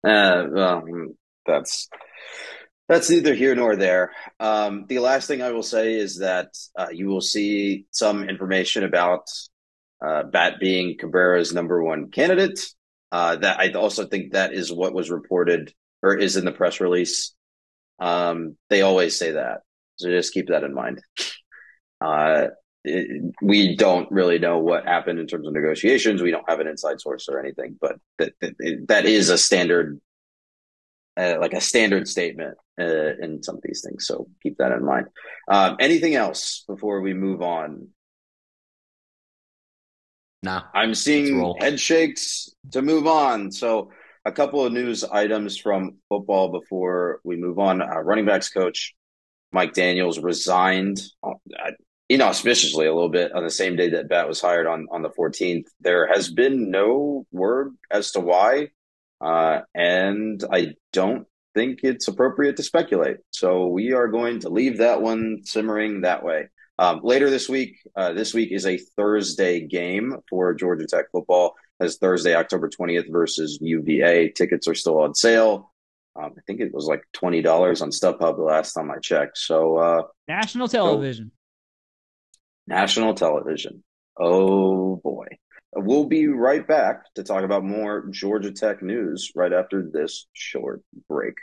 [0.04, 0.84] Uh, well,
[1.46, 1.90] that's
[2.88, 4.12] that's neither here nor there.
[4.40, 8.84] Um, the last thing I will say is that uh, you will see some information
[8.84, 9.24] about
[10.06, 12.60] uh, Batt being Cabrera's number one candidate.
[13.12, 16.80] Uh, that I also think that is what was reported or is in the press
[16.80, 17.34] release.
[18.00, 19.62] Um, they always say that,
[19.96, 21.02] so just keep that in mind.
[22.86, 26.22] It, we don't really know what happened in terms of negotiations.
[26.22, 30.00] We don't have an inside source or anything, but that that, that is a standard,
[31.18, 34.06] uh, like a standard statement uh, in some of these things.
[34.06, 35.08] So keep that in mind.
[35.48, 37.90] Um, anything else before we move on?
[40.44, 43.52] Nah, I'm seeing head shakes to move on.
[43.52, 43.92] So
[44.26, 47.82] a couple of news items from football before we move on.
[47.82, 48.96] Uh, running backs coach
[49.52, 51.02] Mike Daniels resigned
[52.10, 55.10] inauspiciously a little bit on the same day that Batt was hired on on the
[55.10, 55.66] 14th.
[55.82, 58.70] There has been no word as to why,
[59.22, 63.18] uh, and I don't think it's appropriate to speculate.
[63.32, 66.50] So we are going to leave that one simmering that way.
[66.78, 71.56] Um, later this week, uh, this week is a Thursday game for Georgia Tech football.
[71.80, 74.30] As Thursday, October 20th versus UVA.
[74.30, 75.74] Tickets are still on sale.
[76.16, 79.38] Um, I think it was like twenty dollars on StubHub the last time I checked.
[79.38, 81.32] So uh, national television.
[82.68, 83.84] National television.
[84.20, 85.28] Oh boy.
[85.78, 90.82] We'll be right back to talk about more Georgia Tech news right after this short
[91.10, 91.36] break.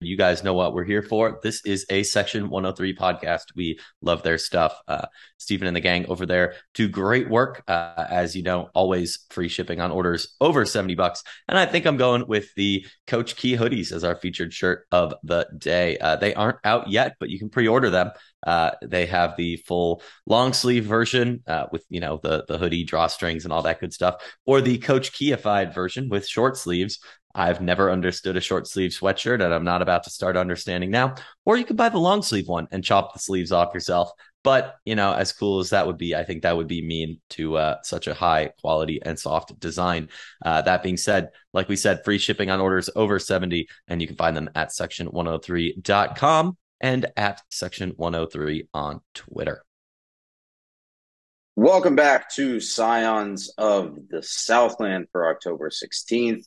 [0.00, 1.40] You guys know what we're here for.
[1.42, 3.46] This is a Section 103 podcast.
[3.56, 4.80] We love their stuff.
[4.86, 5.06] Uh,
[5.38, 7.64] Stephen and the gang over there do great work.
[7.66, 11.24] Uh, as you know, always free shipping on orders over 70 bucks.
[11.48, 15.14] And I think I'm going with the Coach Key hoodies as our featured shirt of
[15.24, 15.98] the day.
[15.98, 18.12] Uh, they aren't out yet, but you can pre order them.
[18.46, 22.86] Uh, they have the full long sleeve version uh, with you know the the hoodie
[22.86, 27.00] drawstrings and all that good stuff, or the Coach Keyified version with short sleeves
[27.38, 31.14] I've never understood a short sleeve sweatshirt and I'm not about to start understanding now.
[31.44, 34.10] Or you could buy the long sleeve one and chop the sleeves off yourself.
[34.42, 37.20] But, you know, as cool as that would be, I think that would be mean
[37.30, 40.08] to uh, such a high quality and soft design.
[40.44, 44.08] Uh, that being said, like we said, free shipping on orders over 70, and you
[44.08, 49.64] can find them at section103.com and at section 103 on Twitter.
[51.54, 56.44] Welcome back to Scions of the Southland for October 16th.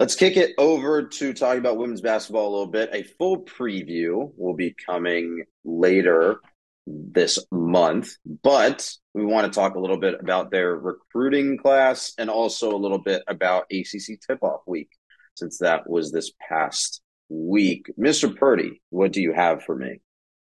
[0.00, 2.88] Let's kick it over to talking about women's basketball a little bit.
[2.94, 6.40] A full preview will be coming later
[6.86, 12.30] this month, but we want to talk a little bit about their recruiting class and
[12.30, 14.88] also a little bit about ACC tip off week
[15.34, 17.92] since that was this past week.
[18.00, 18.34] Mr.
[18.34, 20.00] Purdy, what do you have for me?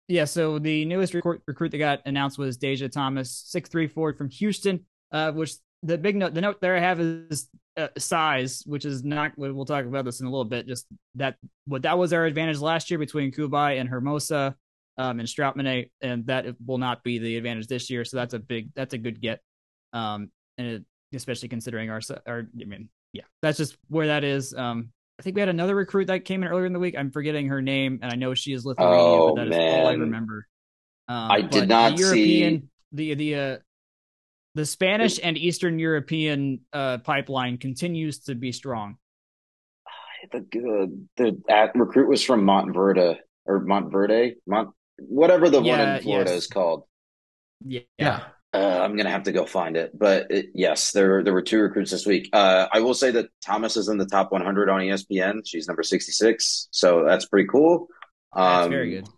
[0.07, 4.17] Yeah, so the newest recruit, recruit that got announced was Deja Thomas, six three forward
[4.17, 8.63] from Houston, uh, which the big note, the note there I have is uh, size,
[8.65, 9.33] which is not.
[9.37, 10.67] We'll talk about this in a little bit.
[10.67, 14.55] Just that what that was our advantage last year between Cubaj and Hermosa,
[14.97, 18.05] um, and Stroutman, and that will not be the advantage this year.
[18.05, 19.41] So that's a big, that's a good get,
[19.91, 20.83] um, and it,
[21.13, 24.53] especially considering our, our, I mean, yeah, that's just where that is.
[24.53, 26.95] Um, I think we had another recruit that came in earlier in the week.
[26.97, 29.61] I'm forgetting her name, and I know she is Lithuanian, oh, but that man.
[29.61, 30.47] is all I remember.
[31.07, 33.57] Um, I did not the European, see the the uh,
[34.55, 38.97] the Spanish and Eastern European uh, pipeline continues to be strong.
[40.31, 45.95] The the, the at, recruit was from Montverde or Montverde, Mont whatever the yeah, one
[45.95, 46.43] in Florida yes.
[46.43, 46.83] is called.
[47.65, 47.81] Yeah.
[47.97, 48.21] Yeah.
[48.53, 51.59] Uh, I'm gonna have to go find it, but it, yes, there there were two
[51.59, 52.29] recruits this week.
[52.31, 55.41] Uh, I will say that Thomas is in the top 100 on ESPN.
[55.43, 57.87] She's number 66, so that's pretty cool.
[58.31, 59.09] Um, that's very good.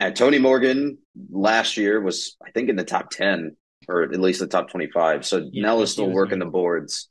[0.00, 0.98] And Tonie Morgan
[1.30, 3.54] last year was, I think, in the top 10
[3.88, 5.26] or at least the top 25.
[5.26, 7.08] So yeah, Nell is still working the boards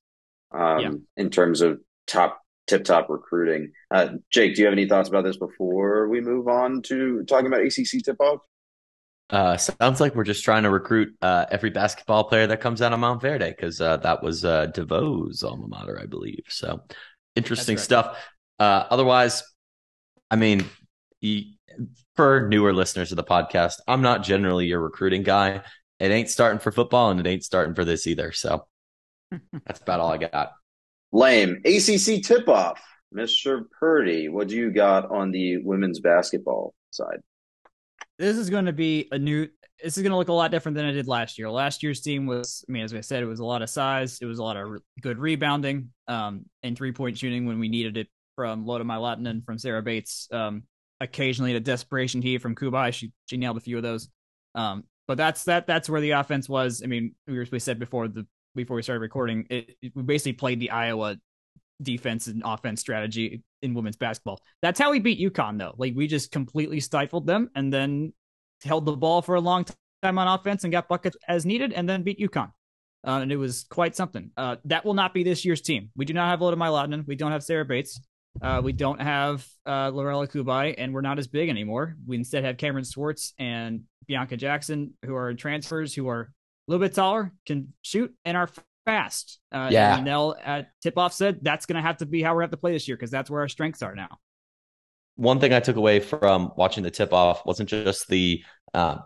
[0.52, 0.92] um, yeah.
[1.18, 3.72] in terms of top tip top recruiting.
[3.92, 7.48] Uh, Jake, do you have any thoughts about this before we move on to talking
[7.48, 8.40] about ACC tip off?
[9.30, 12.94] Uh, sounds like we're just trying to recruit uh, every basketball player that comes out
[12.94, 16.44] of Mount Verde because uh, that was uh, DeVoe's alma mater, I believe.
[16.50, 16.82] So
[17.36, 17.84] interesting right.
[17.84, 18.18] stuff.
[18.60, 19.44] Uh, otherwise,
[20.30, 20.66] I mean,
[21.20, 21.58] he,
[22.16, 25.62] for newer listeners of the podcast, I'm not generally your recruiting guy
[26.00, 28.32] it ain't starting for football and it ain't starting for this either.
[28.32, 28.66] So
[29.66, 30.54] that's about all I got.
[31.12, 31.62] Lame.
[31.66, 32.82] ACC tip off.
[33.16, 33.66] Mr.
[33.80, 37.20] Purdy, what do you got on the women's basketball side?
[38.18, 39.48] This is going to be a new.
[39.84, 41.50] This is going to look a lot different than it did last year.
[41.50, 44.20] Last year's team was, I mean, as I said, it was a lot of size.
[44.22, 47.70] It was a lot of re- good rebounding um, and three point shooting when we
[47.70, 50.28] needed it from Lotta-Maj Lahtinen from Sarah Bates.
[50.32, 50.64] Um,
[51.02, 52.94] occasionally a desperation heave from Cubaj.
[52.94, 54.10] She she nailed a few of those.
[54.56, 56.82] Um, but that's that that's where the offense was.
[56.84, 60.34] I mean, we, we said before the before we started recording, it, it, we basically
[60.34, 61.18] played the Iowa
[61.82, 64.40] defense and offense strategy in women's basketball.
[64.62, 65.74] That's how we beat UConn, though.
[65.78, 68.14] Like we just completely stifled them and then
[68.64, 69.66] held the ball for a long
[70.02, 72.52] time on offense and got buckets as needed, and then beat UConn.
[73.06, 74.32] Uh, and it was quite something.
[74.38, 75.90] Uh, that will not be this year's team.
[75.96, 77.06] We do not have Lotta-Maj Lahtinen.
[77.06, 78.00] We don't have Sarah Bates.
[78.42, 81.96] Uh, we don't have uh, Lorela Cubaj, and we're not as big anymore.
[82.06, 86.86] We instead have Cameron Swartz and Bianca Jackson, who are transfers, who are a little
[86.86, 88.50] bit taller, can shoot, and are
[88.86, 89.40] fast.
[89.52, 89.96] Uh, yeah.
[89.96, 92.50] And Nell at tip off said that's going to have to be how we're going
[92.50, 94.20] to have to play this year because that's where our strengths are now.
[95.16, 98.44] One thing I took away from watching the tip off wasn't just the
[98.74, 98.98] uh,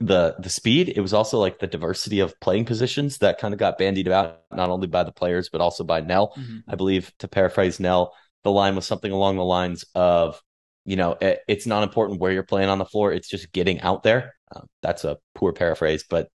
[0.00, 3.58] the the speed; it was also like the diversity of playing positions that kind of
[3.58, 6.34] got bandied about not only by the players but also by Nell.
[6.36, 6.58] Mm-hmm.
[6.68, 10.40] I believe to paraphrase Nell, the line was something along the lines of,
[10.84, 13.80] you know, it, it's not important where you're playing on the floor; it's just getting
[13.80, 14.34] out there.
[14.54, 16.28] Uh, that's a poor paraphrase, but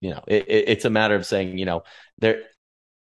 [0.00, 1.82] you know, it, it, it's a matter of saying, you know,
[2.18, 2.42] there.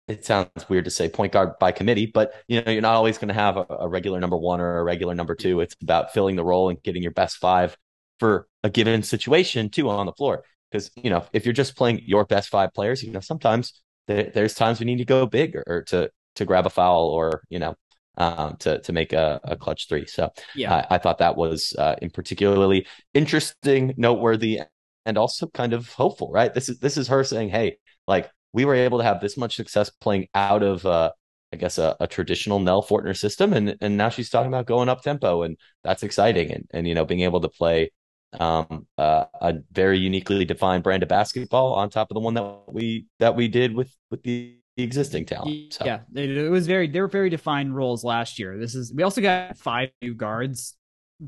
[0.08, 3.18] It sounds weird to say point guard by committee, but you know, you're not always
[3.18, 5.62] going to have a, a regular number one or a regular number two.
[5.62, 7.76] It's about filling the role and getting your best five
[8.20, 10.44] for a given situation too on the floor.
[10.72, 14.32] Because you know, if you're just playing your best five players, you know, sometimes there,
[14.34, 17.42] there's times we need to go big or, or, to to grab a foul or
[17.50, 17.76] you know
[18.18, 20.06] um, to to make a, a clutch three.
[20.06, 24.62] So yeah, I, I thought that was uh, in particularly interesting, noteworthy,
[25.06, 26.54] and also kind of hopeful, right?
[26.54, 29.56] This is this is her saying, "Hey, like we were able to have this much
[29.56, 31.12] success playing out of, uh,
[31.52, 34.90] I guess, a, a, traditional Nell Fortner system, and and now she's talking about going
[34.90, 37.92] up tempo, and that's exciting, and and you know being able to play
[38.40, 42.74] um, uh, a very uniquely defined brand of basketball on top of the one that
[42.74, 45.74] we that we did with with the existing talent.
[45.74, 45.86] So.
[45.86, 48.58] Yeah, it, it was very they were very defined roles last year.
[48.58, 50.76] This is we also got five new guards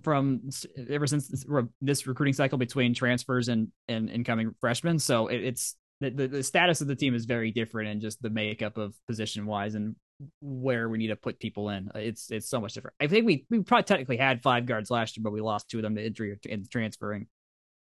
[0.03, 0.41] from
[0.89, 1.45] ever since this,
[1.81, 4.99] this, recruiting cycle between transfers and, and incoming freshmen.
[4.99, 8.21] So it, it's the, the, the status of the team is very different and just
[8.21, 9.95] the makeup of position wise and
[10.41, 11.89] where we need to put people in.
[11.95, 12.95] It's it's so much different.
[12.99, 15.77] I think we we probably technically had five guards last year, but we lost two
[15.77, 17.27] of them to injury and transferring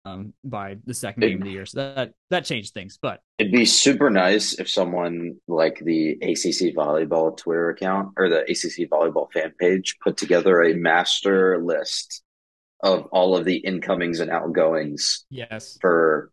[0.06, 1.66] um, by the second game of the year.
[1.66, 2.98] So that that changed things.
[3.02, 8.42] But it'd be super nice if someone like the ACC volleyball Twitter account or the
[8.42, 12.24] ACC volleyball fan page put together a master list
[12.84, 15.26] of all of the incomings and outgoings.
[15.30, 15.78] Yes.
[15.82, 16.32] For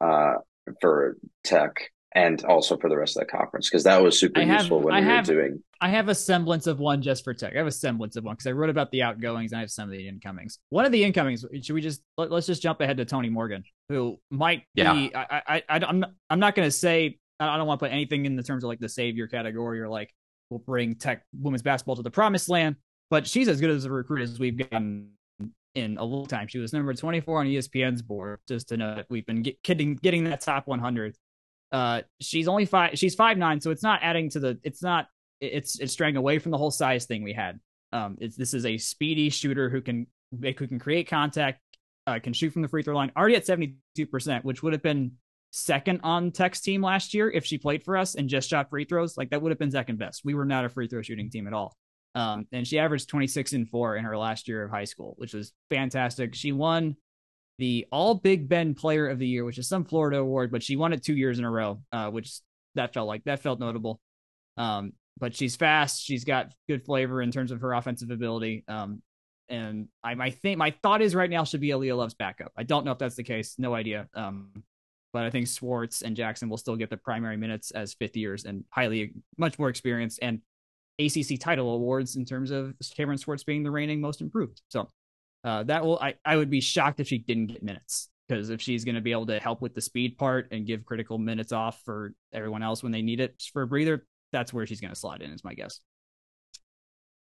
[0.00, 0.34] uh
[0.80, 4.60] for tech and also for the rest of the conference because that was super have,
[4.60, 5.62] useful when I we have, were doing.
[5.80, 7.54] I have a semblance of one just for tech.
[7.54, 9.70] I have a semblance of one because I wrote about the outgoings and I have
[9.70, 10.58] some of the incomings.
[10.70, 13.62] One of the incomings, should we just let, us just jump ahead to Tonie Morgan,
[13.88, 14.92] who might yeah.
[14.92, 15.14] be.
[15.14, 17.92] I, I, I, I'm not, I'm not going to say I don't want to put
[17.92, 20.12] anything in the terms of like the savior category or like
[20.50, 22.76] we'll bring tech women's basketball to the promised land,
[23.10, 25.10] but she's as good as a recruit as we've gotten
[25.74, 26.48] in a long time.
[26.48, 29.94] She was number 24 on ESPN's board, just to know that we've been get, getting
[29.94, 31.14] getting that top 100
[31.70, 32.98] uh, she's only five.
[32.98, 34.58] She's five nine, so it's not adding to the.
[34.62, 35.08] It's not.
[35.40, 37.60] It's it's straying away from the whole size thing we had.
[37.92, 41.60] Um, it's this is a speedy shooter who can who can create contact,
[42.06, 43.12] uh, can shoot from the free throw line.
[43.16, 45.12] Already at seventy two percent, which would have been
[45.50, 48.84] second on Tech's team last year if she played for us and just shot free
[48.84, 49.16] throws.
[49.16, 50.22] Like that would have been second best.
[50.24, 51.76] We were not a free throw shooting team at all.
[52.14, 55.34] Um, and she averaged 26 and four in her last year of high school, which
[55.34, 56.34] was fantastic.
[56.34, 56.96] She won
[57.58, 60.76] the All Big Bend Player of the Year, which is some Florida award, but she
[60.76, 62.40] won it two years in a row, uh, which
[62.74, 64.00] that felt like that felt notable.
[64.56, 66.04] Um, but she's fast.
[66.04, 68.64] She's got good flavor in terms of her offensive ability.
[68.68, 69.02] Um,
[69.48, 72.52] and I, I think my thought is right now should be Eylia Love's backup.
[72.56, 73.54] I don't know if that's the case.
[73.58, 74.08] No idea.
[74.14, 74.64] Um,
[75.12, 78.44] but I think Swartz and Jackson will still get the primary minutes as fifth years
[78.44, 80.40] and highly much more experienced and
[80.98, 84.60] ACC title awards in terms of Cameron Swartz being the reigning most improved.
[84.68, 84.90] So
[85.44, 88.60] uh, that will I, I would be shocked if she didn't get minutes because if
[88.60, 91.52] she's going to be able to help with the speed part and give critical minutes
[91.52, 94.92] off for everyone else when they need it for a breather, that's where she's going
[94.92, 95.80] to slide in, is my guess.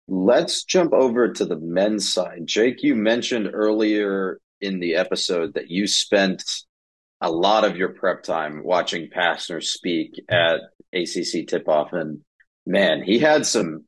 [0.08, 2.44] Let's jump over to the men's side.
[2.46, 6.44] Jake, you mentioned earlier in the episode that you spent
[7.20, 10.62] a lot of your prep time watching Pastner speak at
[10.94, 12.22] ACC tip off, and
[12.66, 13.86] man, he had some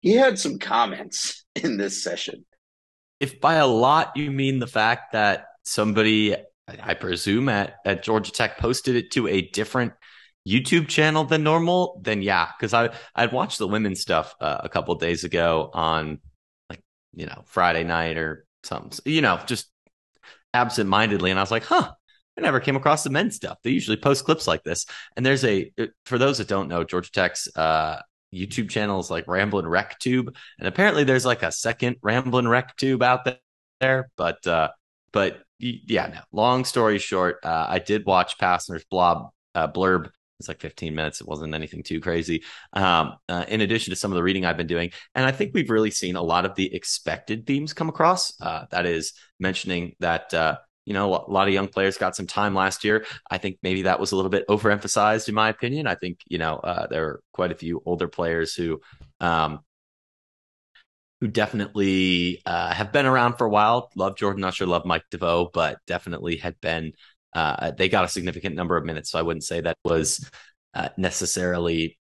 [0.00, 2.44] he had some comments in this session
[3.24, 6.36] if by a lot you mean the fact that somebody,
[6.68, 9.94] I presume at, at Georgia Tech posted it to a different
[10.46, 14.68] YouTube channel than normal, then yeah, because I I'd watched the women's stuff uh, a
[14.68, 16.20] couple days ago on
[16.70, 16.82] like
[17.14, 19.70] you know Friday night or something, you know, just
[20.52, 21.92] absent-mindedly, and I was like, huh.
[22.36, 23.58] I never came across the men's stuff.
[23.62, 24.86] They usually post clips like this.
[25.16, 25.70] And there's a,
[26.04, 28.00] for those that don't know, Georgia Tech's uh,
[28.34, 33.02] YouTube channels like Ramblin' Wreck Tube, and apparently there's like a second Ramblin' Wreck Tube
[33.02, 33.28] out
[33.80, 34.70] there, but uh,
[35.12, 36.20] but yeah, no.
[36.32, 40.10] Long story short, uh, I did watch Pastner's blob uh, blurb.
[40.40, 41.20] It's like 15 minutes.
[41.20, 42.42] It wasn't anything too crazy.
[42.72, 45.52] Um, uh, in addition to some of the reading I've been doing, and I think
[45.54, 48.32] we've really seen a lot of the expected themes come across.
[48.40, 52.26] Uh, that is mentioning that uh, you know, a lot of young players got some
[52.26, 53.06] time last year.
[53.30, 55.86] I think maybe that was a little bit overemphasized, in my opinion.
[55.86, 58.80] I think you know uh, there are quite a few older players who
[59.20, 59.60] um,
[61.20, 63.90] who definitely uh, have been around for a while.
[63.96, 66.92] Love Jordan Usher, love Mike DeVoe, but definitely had been.
[67.34, 70.28] Uh, they got a significant number of minutes, so I wouldn't say that was
[70.74, 71.98] uh, necessarily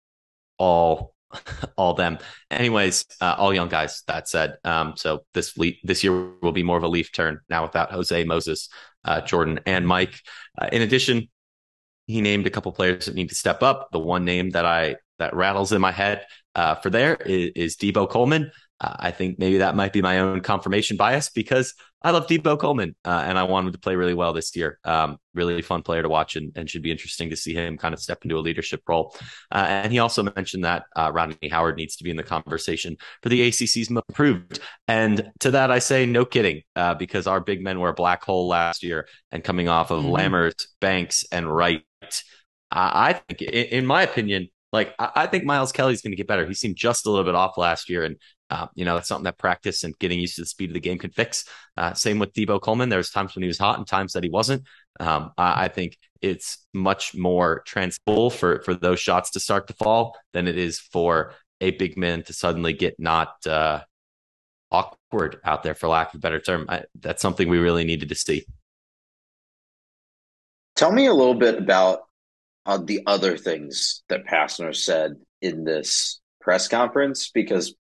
[0.57, 1.13] all
[1.77, 2.19] all them.
[2.51, 4.03] Anyways, uh, all young guys.
[4.07, 7.63] That said, um, so this this year will be more of a leaf turn now
[7.63, 8.69] without Jose, Moses,
[9.05, 10.19] uh, Jordan, and Mike.
[10.59, 11.29] Uh, in addition,
[12.05, 13.89] he named a couple players that need to step up.
[13.91, 16.25] The one name that I that rattles in my head
[16.55, 18.51] uh, for there is, is Deebo Coleman.
[18.85, 21.73] I think maybe that might be my own confirmation bias because
[22.03, 24.77] I love Deebo Coleman uh, and I want him to play really well this year.
[24.83, 27.93] Um, really fun player to watch and, and, should be interesting to see him kind
[27.93, 29.15] of step into a leadership role.
[29.51, 32.97] Uh, and he also mentioned that uh, Rodney Howard needs to be in the conversation
[33.21, 34.59] for the ACC's most improved.
[34.87, 38.23] And to that, I say no kidding uh, because our big men were a black
[38.23, 40.13] hole last year and coming off of mm-hmm.
[40.13, 41.83] Lammers, Banks, and Wright.
[42.71, 46.47] I think, in my opinion, like I think Miles Kelly's going to get better.
[46.47, 48.17] He seemed just a little bit off last year, and
[48.53, 50.79] uh, you know, it's something that practice and getting used to the speed of the
[50.79, 51.45] game can fix.
[51.75, 52.87] Uh, same with Deebo Coleman.
[52.87, 54.67] There's times when he was hot and times that he wasn't.
[54.99, 59.73] Um, I, I, think it's much more transferable for for those shots to start to
[59.73, 63.79] fall than it is for a big man to suddenly get not uh,
[64.71, 66.67] awkward out there, for lack of a better term.
[66.69, 68.45] I, that's something we really needed to see.
[70.75, 72.01] Tell me a little bit about
[72.67, 77.73] uh, the other things that Pastner said in this press conference because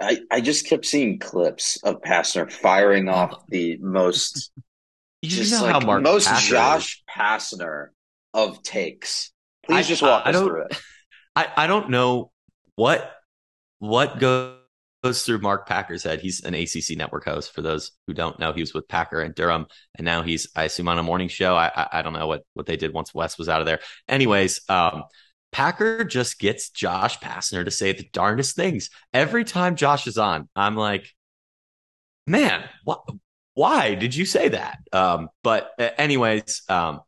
[0.00, 4.50] I, I just kept seeing clips of Pastner firing off the most
[5.22, 7.88] you just know like how Mark most Josh Pastner
[8.34, 9.32] of takes.
[9.64, 10.80] Please I, just walk I, us through it.
[11.34, 12.30] I, I don't know
[12.76, 13.12] what
[13.78, 16.20] what goes through Mark Packer's head.
[16.20, 17.54] He's an ACC network host.
[17.54, 20.64] For those who don't know, he was with Packer and Durham, and now he's I
[20.64, 21.56] assume on a morning show.
[21.56, 23.80] I I, I don't know what what they did once Wes was out of there.
[24.08, 25.04] Anyways, um,
[25.56, 28.90] Packer just gets Josh Pastner to say the darndest things.
[29.14, 31.06] Every time Josh is on, I'm like,
[32.26, 33.08] man, what?
[33.54, 34.80] Why did you say that?
[34.92, 37.00] Um, but anyways, um,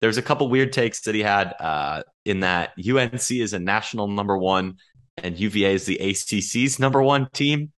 [0.00, 4.08] there's a couple weird takes that he had uh, in that UNC is a national
[4.08, 4.78] number one
[5.16, 7.70] and UVA is the ACC's number one team.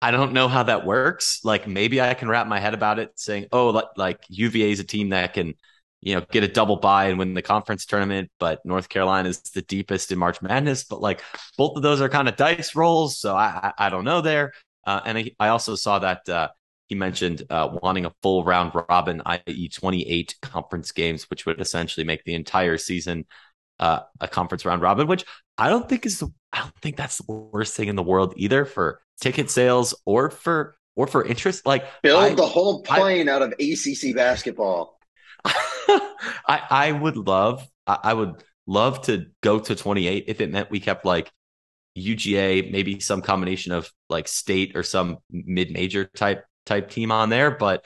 [0.00, 1.40] I don't know how that works.
[1.42, 4.78] Like maybe I can wrap my head about it saying, oh, like, like UVA is
[4.78, 5.54] a team that can
[6.06, 9.40] you know, get a double bye and win the conference tournament, but North Carolina is
[9.40, 10.84] the deepest in March Madness.
[10.84, 11.20] But like
[11.58, 14.52] both of those are kind of dice rolls, so I I, I don't know there.
[14.86, 16.50] Uh, and I, I, also saw that uh,
[16.86, 22.06] he mentioned uh, wanting a full round robin, i.e., 28 conference games, which would essentially
[22.06, 23.26] make the entire season
[23.80, 25.08] uh, a conference round robin.
[25.08, 25.24] Which
[25.58, 28.32] I don't think is the, I don't think that's the worst thing in the world
[28.36, 31.66] either for ticket sales or for or for interest.
[31.66, 35.00] Like build I, the whole plane out of ACC basketball.
[35.44, 35.52] I
[36.46, 40.70] I I would love I, I would love to go to 28 if it meant
[40.70, 41.30] we kept like
[41.96, 47.50] UGA, maybe some combination of like state or some mid-major type type team on there,
[47.50, 47.84] but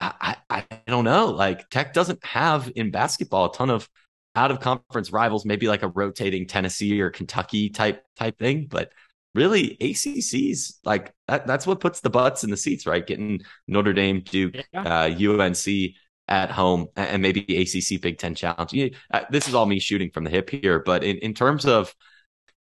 [0.00, 1.26] I, I, I don't know.
[1.26, 3.88] Like Tech doesn't have in basketball a ton of
[4.34, 8.92] out of conference rivals, maybe like a rotating Tennessee or Kentucky type type thing, but
[9.34, 13.06] really ACC's like that, that's what puts the butts in the seats, right?
[13.06, 14.82] Getting Notre Dame, Duke, yeah.
[14.82, 15.94] uh, UNC
[16.28, 18.94] at home and maybe ACC Big Ten Challenge.
[19.12, 21.94] Uh, this is all me shooting from the hip here, but in, in terms of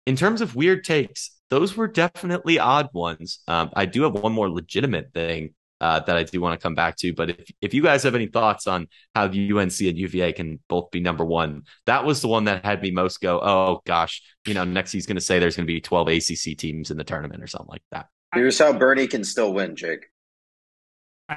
[0.07, 3.41] in terms of weird takes, those were definitely odd ones.
[3.47, 6.75] Um, I do have one more legitimate thing uh, that I do want to come
[6.75, 10.33] back to, but if if you guys have any thoughts on how UNC and UVA
[10.33, 13.81] can both be number one, that was the one that had me most go, oh
[13.87, 16.91] gosh, you know, next he's going to say there's going to be 12 ACC teams
[16.91, 18.07] in the tournament or something like that.
[18.35, 20.07] Here's how Bernie can still win, Jake.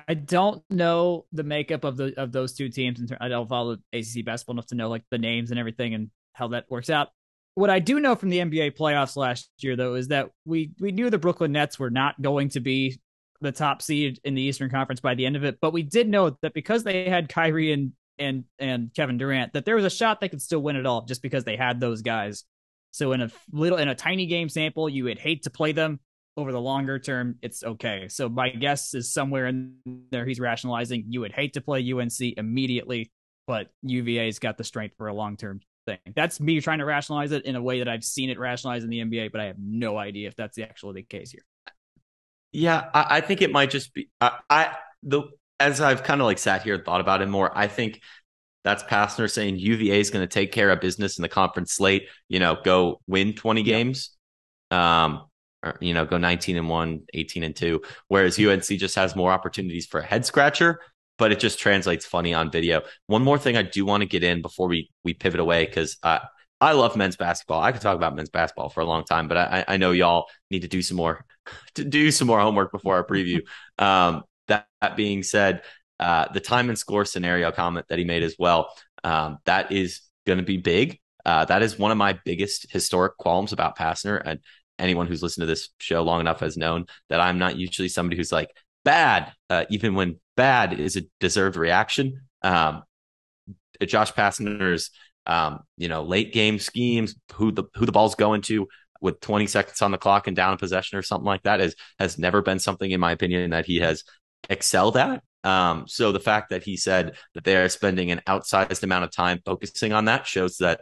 [0.07, 2.99] I don't know the makeup of the of those two teams.
[2.99, 6.09] And I don't follow ACC basketball enough to know like the names and everything and
[6.33, 7.09] how that works out.
[7.55, 10.91] What I do know from the NBA playoffs last year, though, is that we we
[10.91, 12.99] knew the Brooklyn Nets were not going to be
[13.41, 16.09] the top seed in the Eastern Conference by the end of it, but we did
[16.09, 19.89] know that because they had Kyrie and and and Kevin Durant, that there was a
[19.89, 22.45] shot they could still win it all just because they had those guys.
[22.91, 25.99] So in a little in a tiny game sample, you would hate to play them
[26.35, 28.07] over the longer term, it's okay.
[28.09, 29.75] So my guess is somewhere in
[30.11, 33.11] there he's rationalizing you would hate to play UNC immediately,
[33.47, 35.99] but UVA's got the strength for a long term thing.
[36.15, 38.89] That's me trying to rationalize it in a way that I've seen it rationalized in
[38.89, 41.43] the NBA, but I have no idea if that's the actually the case here.
[42.51, 45.23] Yeah, I, I think it might just be I, I the
[45.59, 47.55] as I've kind of like sat here and thought about it more.
[47.55, 48.01] I think
[48.63, 52.07] that's Pastner saying UVA is going to take care of business in the conference slate.
[52.29, 53.65] You know, go win 20 yeah.
[53.65, 54.11] games.
[54.71, 55.25] Um,
[55.63, 57.81] or, you know, go 19 and 1, 18 and 2.
[58.07, 60.79] Whereas UNC just has more opportunities for a head scratcher,
[61.17, 62.81] but it just translates funny on video.
[63.07, 65.97] One more thing I do want to get in before we we pivot away because
[66.03, 66.19] uh,
[66.61, 67.61] I love men's basketball.
[67.61, 70.27] I could talk about men's basketball for a long time, but I, I know y'all
[70.49, 71.25] need to do some more
[71.75, 73.41] to do some more homework before our preview.
[73.79, 75.63] Um, that, that being said,
[75.99, 78.71] uh, the time and score scenario comment that he made as well.
[79.03, 80.99] Um, that is going to be big.
[81.25, 84.21] Uh, that is one of my biggest historic qualms about Pastner.
[84.23, 84.39] And
[84.79, 88.17] anyone who's listened to this show long enough has known that I'm not usually somebody
[88.17, 88.49] who's like
[88.83, 92.21] bad, uh, even when bad is a deserved reaction.
[92.41, 92.83] Um,
[93.85, 94.91] Josh Pastner's,
[95.25, 98.67] um, you know, late game schemes, who the who the ball's going to
[99.01, 101.75] with 20 seconds on the clock and down in possession or something like that is
[101.99, 104.03] has never been something, in my opinion, that he has
[104.49, 105.23] excelled at.
[105.43, 109.41] Um, so the fact that he said that they're spending an outsized amount of time
[109.45, 110.81] focusing on that shows that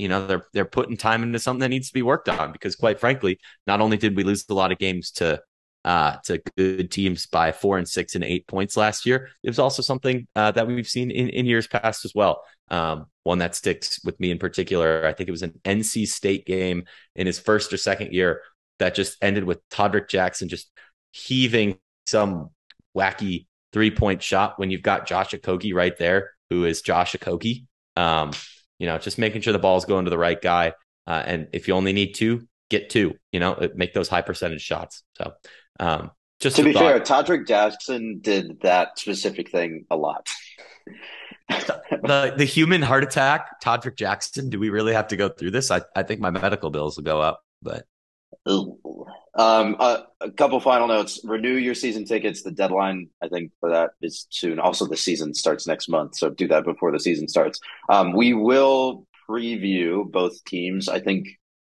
[0.00, 2.76] you know they're they're putting time into something that needs to be worked on because
[2.76, 5.40] quite frankly not only did we lose a lot of games to
[5.82, 9.58] uh, to good teams by four and six and eight points last year it was
[9.58, 12.42] also something uh, that we've seen in, in years past as well.
[12.68, 16.46] Um, one that sticks with me in particular i think it was an nc state
[16.46, 16.84] game
[17.16, 18.42] in his first or second year
[18.78, 20.70] that just ended with Tadric Jackson just
[21.12, 22.50] heaving some
[22.96, 27.66] wacky three point shot when you've got josh okogie right there who is josh okogie.
[27.96, 28.32] Um,
[28.80, 30.72] you know, just making sure the ball's going to the right guy.
[31.06, 34.62] Uh, and if you only need two, get two, you know, make those high percentage
[34.62, 35.04] shots.
[35.16, 35.32] So,
[35.78, 36.10] um,
[36.40, 36.82] just to be thought.
[36.82, 40.26] fair, Tadric Jackson did that specific thing a lot.
[41.50, 44.48] the the human heart attack, Tadric Jackson.
[44.48, 45.70] Do we really have to go through this?
[45.70, 47.84] I, I think my medical bills will go up, but
[49.34, 51.20] um, a couple final notes.
[51.24, 52.42] Renew your season tickets.
[52.42, 54.58] The deadline, I think, for that is soon.
[54.58, 57.60] Also, the season starts next month, so do that before the season starts.
[57.88, 60.88] Um, we will preview both teams.
[60.88, 61.28] I think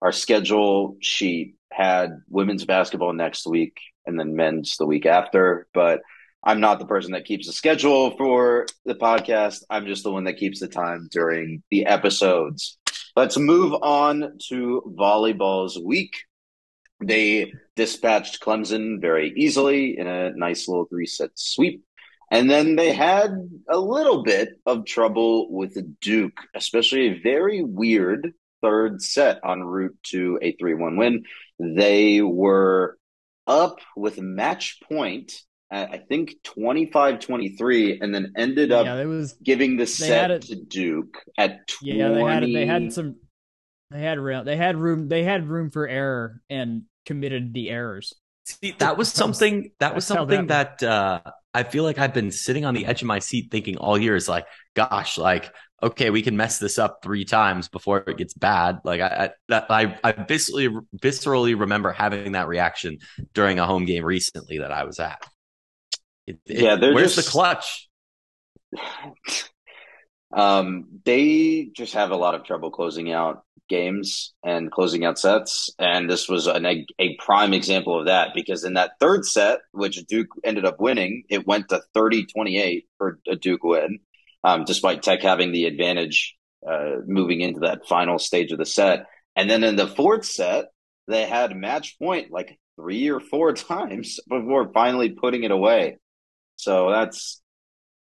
[0.03, 6.01] our schedule sheet had women's basketball next week and then men's the week after, but
[6.45, 9.65] I'm not the person that keeps the schedule for the podcast.
[9.71, 12.77] I'm just the one that keeps the time during the episodes.
[13.17, 16.13] Let's move on to volleyball's week.
[17.07, 21.85] They dispatched Clemson very easily in a nice little three set sweep.
[22.31, 23.31] And then they had
[23.69, 28.33] a little bit of trouble with Duke, especially a very weird
[28.63, 31.25] third set en route to a 3 1 win.
[31.59, 32.99] They were
[33.47, 35.33] up with match point
[35.71, 40.39] at, I think 25 23, and then ended up yeah, was, giving the set a,
[40.39, 41.99] to Duke at 20.
[41.99, 43.17] Yeah, they had, they had some
[43.91, 44.45] they had room.
[44.45, 45.09] They had room.
[45.09, 48.15] They had room for error and committed the errors.
[48.45, 49.71] See, that was something.
[49.81, 53.01] That was something that, that uh, I feel like I've been sitting on the edge
[53.01, 54.17] of my seat thinking all year.
[54.17, 55.51] Is like, gosh, like,
[55.83, 58.81] okay, we can mess this up three times before it gets bad.
[58.85, 62.99] Like, I, I, I, I viscerally, viscerally remember having that reaction
[63.33, 65.25] during a home game recently that I was at.
[66.27, 67.29] It, it, yeah, where's just...
[67.29, 67.89] the clutch?
[70.33, 75.71] Um, they just have a lot of trouble closing out games and closing out sets.
[75.79, 79.61] And this was an, a, a prime example of that because in that third set,
[79.73, 84.01] which Duke ended up winning, it went to 30 28 for a Duke win,
[84.43, 86.37] um, despite Tech having the advantage
[86.69, 89.07] uh, moving into that final stage of the set.
[89.37, 90.67] And then in the fourth set,
[91.07, 95.99] they had match point like three or four times before finally putting it away.
[96.57, 97.43] So that's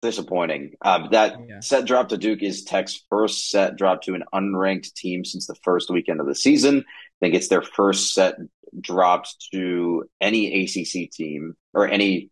[0.02, 0.74] disappointing.
[0.82, 1.60] Um, that yeah.
[1.60, 5.54] set drop to Duke is Tech's first set drop to an unranked team since the
[5.62, 6.78] first weekend of the season.
[6.78, 8.34] I think it's their first set
[8.78, 12.30] dropped to any ACC team or any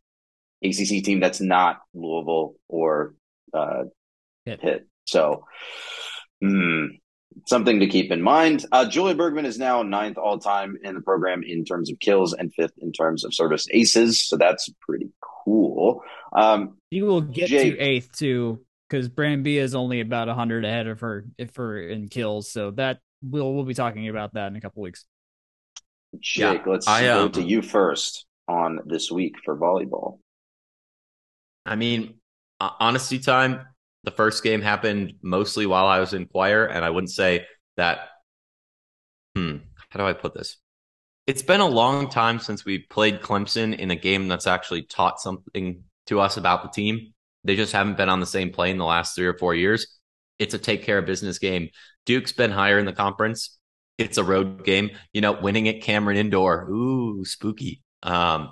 [0.62, 3.14] ACC team that's not Louisville or
[3.54, 3.84] uh,
[4.44, 4.60] Pitt.
[4.60, 4.86] Pitt.
[5.04, 5.46] So,
[6.42, 6.86] hmm,
[7.46, 8.66] something to keep in mind.
[8.72, 12.32] Uh, Julia Bergman is now ninth all time in the program in terms of kills
[12.32, 14.26] and fifth in terms of service aces.
[14.26, 15.10] So that's pretty
[15.44, 16.02] cool.
[16.32, 20.64] Um, you will get Jake, to eighth too, because Brandon Bia is only about hundred
[20.64, 22.50] ahead of her if her in kills.
[22.50, 25.04] So that we'll we'll be talking about that in a couple weeks.
[26.18, 30.18] Jake, yeah, let's I, go um, to you first on this week for volleyball.
[31.64, 32.14] I mean,
[32.58, 33.66] honesty time.
[34.04, 37.46] The first game happened mostly while I was in choir, and I wouldn't say
[37.76, 38.08] that.
[39.36, 39.58] Hmm,
[39.90, 40.56] how do I put this?
[41.26, 45.20] It's been a long time since we played Clemson in a game that's actually taught
[45.20, 47.12] something to us about the team.
[47.44, 49.98] They just haven't been on the same plane the last three or four years.
[50.38, 51.68] It's a take care of business game.
[52.06, 53.58] Duke's been higher in the conference.
[53.98, 54.90] It's a road game.
[55.12, 56.68] You know, winning at Cameron Indoor.
[56.70, 57.82] Ooh, spooky.
[58.02, 58.50] Um,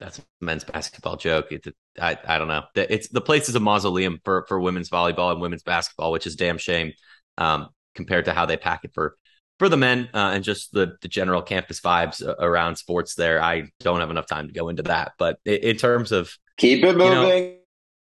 [0.00, 1.48] that's a men's basketball joke.
[1.50, 1.68] It's
[2.00, 2.64] I, I don't know.
[2.74, 6.36] It's the place is a mausoleum for for women's volleyball and women's basketball, which is
[6.36, 6.92] damn shame
[7.36, 9.16] um, compared to how they pack it for
[9.58, 13.14] for the men uh, and just the the general campus vibes around sports.
[13.14, 15.12] There, I don't have enough time to go into that.
[15.18, 17.12] But in, in terms of keep it moving.
[17.12, 17.54] You, know,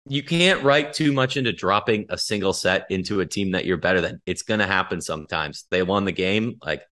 [0.07, 3.77] you can't write too much into dropping a single set into a team that you're
[3.77, 4.21] better than.
[4.25, 5.65] It's going to happen sometimes.
[5.71, 6.57] They won the game.
[6.63, 6.83] Like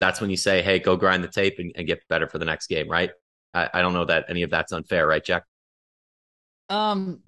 [0.00, 2.44] that's when you say, hey, go grind the tape and, and get better for the
[2.44, 3.10] next game, right?
[3.52, 5.44] I, I don't know that any of that's unfair, right, Jack?
[6.70, 7.20] Um,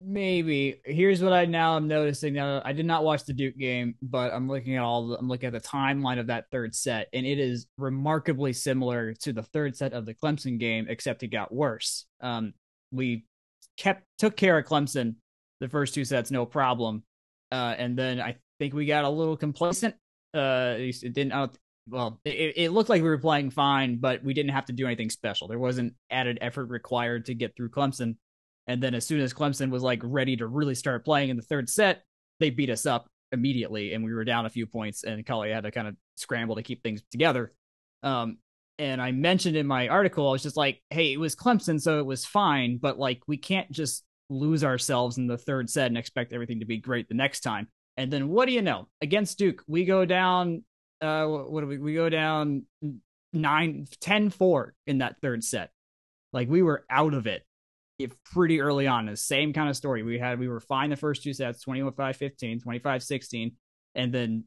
[0.00, 0.80] maybe.
[0.84, 2.34] Here's what I now am noticing.
[2.34, 5.08] Now, I did not watch the Duke game, but I'm looking at all.
[5.08, 9.14] The, I'm looking at the timeline of that third set, and it is remarkably similar
[9.14, 12.06] to the third set of the Clemson game, except it got worse.
[12.20, 12.52] Um,
[12.92, 13.24] we
[13.76, 15.16] kept took care of Clemson
[15.60, 17.02] the first two sets, no problem,
[17.50, 19.94] uh, and then I think we got a little complacent.
[20.34, 21.30] Uh, it didn't.
[21.30, 21.58] Don't,
[21.88, 24.86] well, it, it, looked like we were playing fine, but we didn't have to do
[24.86, 25.46] anything special.
[25.46, 28.16] There wasn't added effort required to get through Clemson.
[28.66, 31.42] And then as soon as Clemson was like ready to really start playing in the
[31.42, 32.02] third set,
[32.40, 35.64] they beat us up immediately, and we were down a few points, and Cully had
[35.64, 37.52] to kind of scramble to keep things together.
[38.02, 38.38] Um,
[38.78, 41.98] and I mentioned in my article, I was just like, hey, it was Clemson, so
[41.98, 45.96] it was fine, but like we can't just lose ourselves in the third set and
[45.96, 47.68] expect everything to be great the next time.
[47.96, 48.88] And then what do you know?
[49.00, 50.64] Against Duke, we go down
[51.00, 52.64] uh what do we we go down
[53.32, 55.70] 9 10 4 in that third set
[56.32, 57.42] like we were out of it
[58.32, 61.22] pretty early on the same kind of story we had we were fine the first
[61.22, 63.52] two sets 21 5 15 25 16
[63.94, 64.44] and then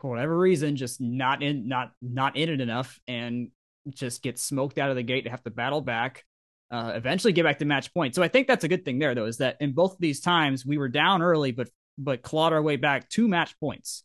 [0.00, 3.48] for whatever reason just not in not not in it enough and
[3.90, 6.24] just get smoked out of the gate to have to battle back
[6.70, 9.14] uh, eventually get back to match point so i think that's a good thing there
[9.14, 11.68] though is that in both of these times we were down early but
[11.98, 14.04] but clawed our way back to match points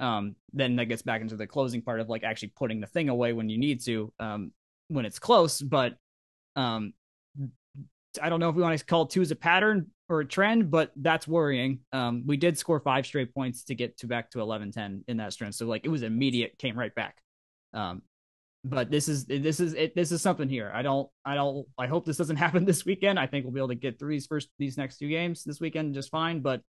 [0.00, 3.08] um, then that gets back into the closing part of like actually putting the thing
[3.08, 4.52] away when you need to um,
[4.88, 5.60] when it's close.
[5.60, 5.94] But
[6.56, 6.92] um,
[8.20, 10.70] I don't know if we want to call two as a pattern or a trend,
[10.70, 11.80] but that's worrying.
[11.92, 15.16] Um, we did score five straight points to get to back to 11 10 in
[15.18, 15.56] that strength.
[15.56, 17.16] So like it was immediate, came right back.
[17.74, 18.02] Um,
[18.64, 20.70] but this is this is it, this is something here.
[20.74, 23.18] I don't I don't I hope this doesn't happen this weekend.
[23.18, 25.60] I think we'll be able to get through these first these next two games this
[25.60, 26.40] weekend just fine.
[26.40, 26.62] But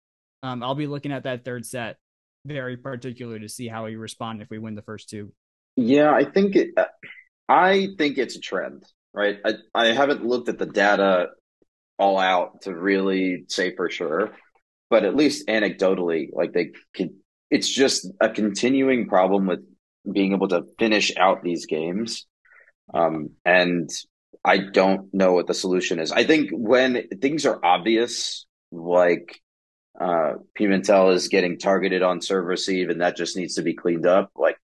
[0.42, 1.96] um, I'll be looking at that third set
[2.44, 5.32] very particular to see how he respond if we win the first two.
[5.76, 6.70] Yeah, I think it,
[7.48, 8.84] I think it's a trend,
[9.16, 9.38] right?
[9.44, 11.28] I, I haven't looked at the data
[11.98, 14.32] all out to really say for sure,
[14.90, 17.10] but at least anecdotally, like they could,
[17.50, 19.60] it's just a continuing problem with
[20.12, 22.26] being able to finish out these games.
[22.92, 23.90] Um, and
[24.44, 26.12] I don't know what the solution is.
[26.12, 29.40] I think when things are obvious, like
[29.98, 34.06] uh, Pimentel is getting targeted on serve receive, and that just needs to be cleaned
[34.06, 34.30] up.
[34.36, 34.58] Like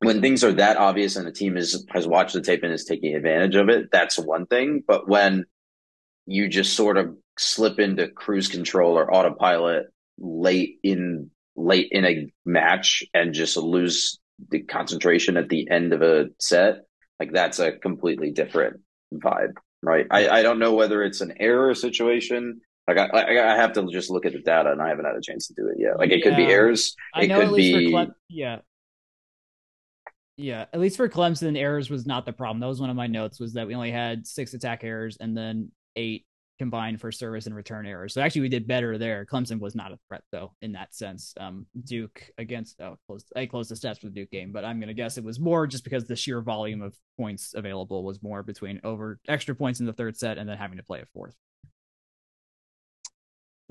[0.00, 2.84] when things are that obvious and the team is has watched the tape and is
[2.84, 4.82] taking advantage of it, that's one thing.
[4.86, 5.44] But when
[6.26, 9.86] you just sort of slip into cruise control or autopilot
[10.18, 14.18] late in late in a match and just lose
[14.50, 16.82] the concentration at the end of a set,
[17.18, 18.80] like that's a completely different
[19.12, 20.06] vibe, right?
[20.10, 24.08] I, I don't know whether it's an error situation like I, I have to just
[24.08, 25.98] look at the data, and I haven't had a chance to do it yet.
[25.98, 26.24] Like it yeah.
[26.24, 26.96] could be errors.
[27.14, 28.60] It I know could be yeah,
[30.38, 30.66] yeah.
[30.72, 32.60] At least for Clemson, errors was not the problem.
[32.60, 33.40] That was one of my notes.
[33.40, 36.24] Was that we only had six attack errors and then eight
[36.58, 38.14] combined for service and return errors.
[38.14, 39.24] So actually, we did better there.
[39.24, 41.34] Clemson was not a threat though in that sense.
[41.38, 43.24] Um, Duke against oh, close.
[43.34, 45.66] I closed the stats for the Duke game, but I'm gonna guess it was more
[45.66, 49.86] just because the sheer volume of points available was more between over extra points in
[49.86, 51.34] the third set and then having to play a fourth.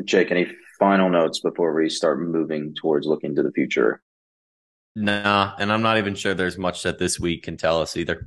[0.04, 0.48] Jake, any
[0.80, 4.02] final notes before we start moving towards looking to the future?
[5.00, 8.26] Nah, and I'm not even sure there's much that this week can tell us either.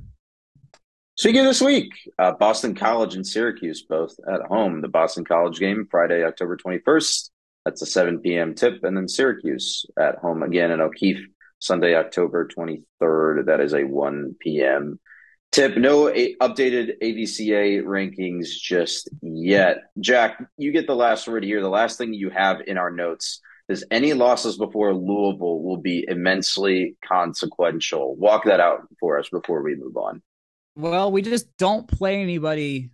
[1.17, 4.79] Speaking of this week, uh, Boston College and Syracuse both at home.
[4.79, 7.29] The Boston College game Friday, October 21st.
[7.65, 8.55] That's a 7 p.m.
[8.55, 11.19] tip, and then Syracuse at home again in O'Keefe
[11.59, 13.47] Sunday, October 23rd.
[13.47, 14.97] That is a 1 p.m.
[15.51, 19.79] Tip, no a- updated AVCA rankings just yet.
[19.99, 21.59] Jack, you get the last word here.
[21.59, 23.41] The last thing you have in our notes
[23.71, 28.15] is any losses before Louisville will be immensely consequential.
[28.15, 30.21] Walk that out for us before we move on.
[30.75, 32.91] Well, we just don't play anybody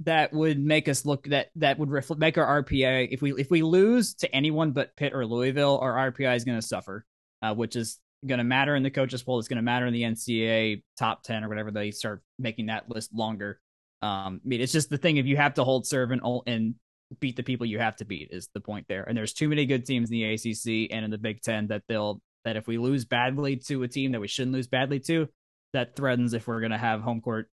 [0.00, 3.08] that would make us look that that would reflect make our RPI.
[3.10, 6.58] If we if we lose to anyone but Pitt or Louisville, our RPI is going
[6.58, 7.04] to suffer,
[7.42, 9.38] uh, which is going to matter in the coaches poll.
[9.38, 12.90] It's going to matter in the NCAA top 10 or whatever they start making that
[12.90, 13.60] list longer.
[14.02, 16.74] Um, I mean, it's just the thing if you have to hold serve and, and
[17.18, 19.02] beat the people you have to beat is the point there.
[19.02, 21.82] And there's too many good teams in the ACC and in the Big Ten that
[21.88, 25.28] they'll, that if we lose badly to a team that we shouldn't lose badly to,
[25.72, 27.48] that threatens if we're going to have home court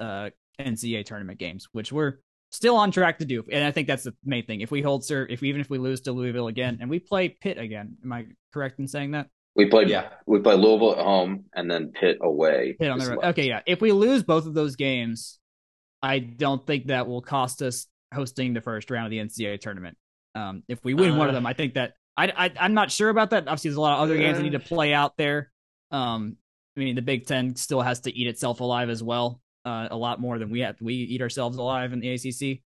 [0.00, 0.30] uh,
[0.60, 2.18] NCAA tournament games, which we're
[2.50, 3.44] still on track to do.
[3.50, 4.60] And I think that's the main thing.
[4.60, 6.98] If we hold serve, if we, even if we lose to Louisville again, and we
[6.98, 9.28] play Pitt again, am I correct in saying that?
[9.56, 10.10] We play yeah.
[10.26, 12.76] We play Louisville at home and then Pitt away.
[12.78, 13.24] Pitt on the road.
[13.24, 13.62] Okay, yeah.
[13.66, 15.40] If we lose both of those games,
[16.00, 19.96] I don't think that will cost us hosting the first round of the NCAA tournament.
[20.34, 22.90] Um, if we win uh, one of them, I think that I, I am not
[22.90, 23.46] sure about that.
[23.48, 24.26] Obviously, there's a lot of other yeah.
[24.26, 25.50] games that need to play out there.
[25.90, 26.36] Um,
[26.76, 29.40] I mean, the Big Ten still has to eat itself alive as well.
[29.64, 30.76] Uh, a lot more than we have.
[30.80, 32.62] We eat ourselves alive in the ACC.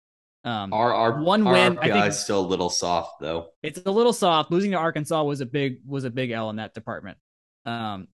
[0.43, 3.49] Um, our our one our win, I think, is still a little soft though.
[3.63, 4.51] It's a little soft.
[4.51, 7.17] Losing to Arkansas was a big was a big L in that department.
[7.65, 8.07] Um,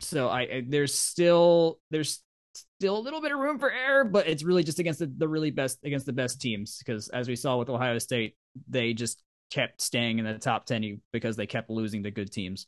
[0.00, 2.22] so I, I there's still there's
[2.78, 5.28] still a little bit of room for error, but it's really just against the, the
[5.28, 8.36] really best against the best teams because as we saw with Ohio State,
[8.68, 12.66] they just kept staying in the top ten because they kept losing to good teams.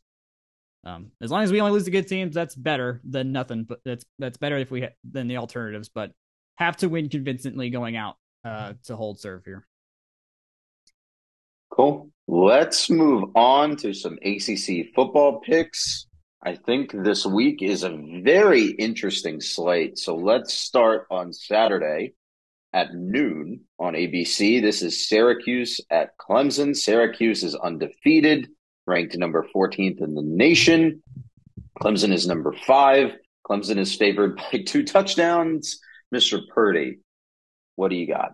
[0.83, 3.63] Um, as long as we only lose to good teams, that's better than nothing.
[3.63, 5.89] But that's that's better if we ha- than the alternatives.
[5.89, 6.11] But
[6.57, 9.65] have to win convincingly going out uh, to hold serve here.
[11.71, 12.09] Cool.
[12.27, 16.07] Let's move on to some ACC football picks.
[16.45, 19.97] I think this week is a very interesting slate.
[19.97, 22.13] So let's start on Saturday
[22.71, 24.61] at noon on ABC.
[24.61, 26.75] This is Syracuse at Clemson.
[26.75, 28.47] Syracuse is undefeated,
[28.85, 31.01] ranked number 14th in the nation.
[31.81, 33.13] Clemson is number five.
[33.49, 35.79] Clemson is favored by two touchdowns.
[36.13, 36.41] Mr.
[36.53, 36.99] Purdy,
[37.75, 38.33] what do you got?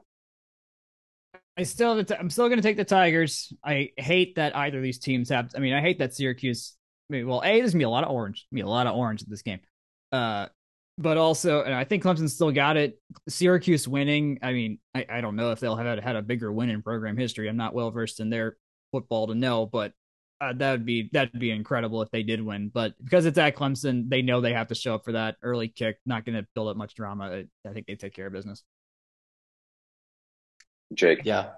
[1.56, 3.54] I still, I'm still going to take the Tigers.
[3.64, 5.52] I hate that either of these teams have.
[5.56, 6.76] I mean, I hate that Syracuse.
[7.12, 8.48] I mean, well, a there's gonna be a lot of orange.
[8.54, 9.60] Be a lot of orange in this game.
[10.12, 10.48] Uh,
[10.98, 13.00] but also, and I think Clemson still got it.
[13.28, 14.40] Syracuse winning.
[14.42, 16.82] I mean, I, I don't know if they'll have had, had a bigger win in
[16.82, 17.50] program history.
[17.50, 18.56] I'm not well versed in their
[18.94, 19.92] football to know, but
[20.40, 22.70] uh, that would be that'd be incredible if they did win.
[22.74, 25.68] But because it's at Clemson, they know they have to show up for that early
[25.68, 25.98] kick.
[26.06, 27.44] Not going to build up much drama.
[27.68, 28.64] I think they take care of business.
[30.94, 31.22] Jake.
[31.24, 31.50] Yeah.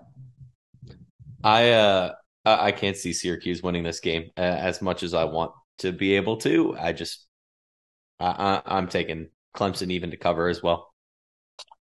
[1.43, 2.14] I uh
[2.46, 6.16] I can't see Syracuse winning this game uh, as much as I want to be
[6.16, 6.76] able to.
[6.78, 7.26] I just
[8.20, 10.94] I, I I'm taking Clemson even to cover as well.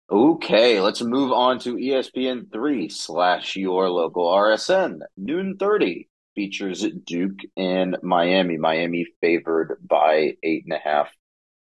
[0.09, 7.39] Okay, let's move on to ESPN three slash your local RSN noon thirty features Duke
[7.57, 8.57] and Miami.
[8.57, 11.09] Miami favored by eight and a half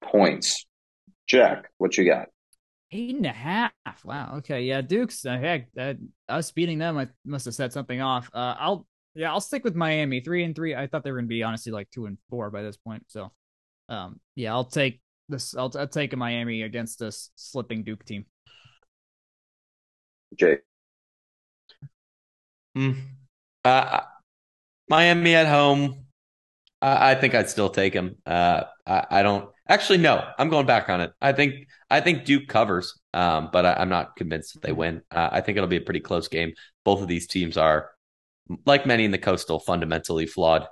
[0.04, 0.66] points.
[1.26, 2.28] Jack, what you got?
[2.92, 3.72] Eight and a half.
[4.04, 4.36] Wow.
[4.38, 4.62] Okay.
[4.64, 4.82] Yeah.
[4.82, 5.26] Dukes.
[5.26, 5.96] Uh, heck, uh,
[6.30, 8.30] us beating them, I must have set something off.
[8.34, 8.88] Uh, I'll.
[9.16, 10.22] Yeah, I'll stick with Miami.
[10.22, 10.76] Three and three.
[10.76, 13.04] I thought they were gonna be honestly like two and four by this point.
[13.08, 13.32] So,
[13.90, 15.56] um, yeah, I'll take this.
[15.56, 18.28] I'll, I'll take a Miami against this slipping Duke team.
[20.36, 20.60] Jay.
[22.76, 22.92] Hmm.
[23.66, 24.02] Uh,
[24.88, 26.07] Miami at home.
[26.82, 28.18] I, I think I'd still take him.
[28.26, 30.00] Uh, I, I don't actually.
[30.00, 31.14] No, I'm going back on it.
[31.22, 35.02] I think I think Duke covers, um, but I, am not convinced that they win.
[35.12, 36.54] Uh, I think it'll be a pretty close game.
[36.84, 37.90] Both of these teams are,
[38.66, 40.68] like many in the Coastal, fundamentally flawed.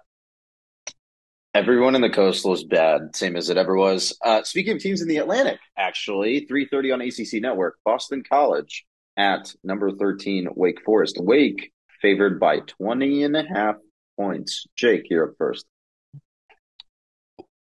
[1.53, 4.17] Everyone in the Coastal is bad, same as it ever was.
[4.23, 8.85] Uh, speaking of teams in the Atlantic, actually, 3:30 on ACC Network, Boston College
[9.17, 11.17] at number 13, Wake Forest.
[11.19, 13.75] Wake favored by 20 and a half
[14.17, 14.67] points.
[14.75, 15.65] Jake, you're up first.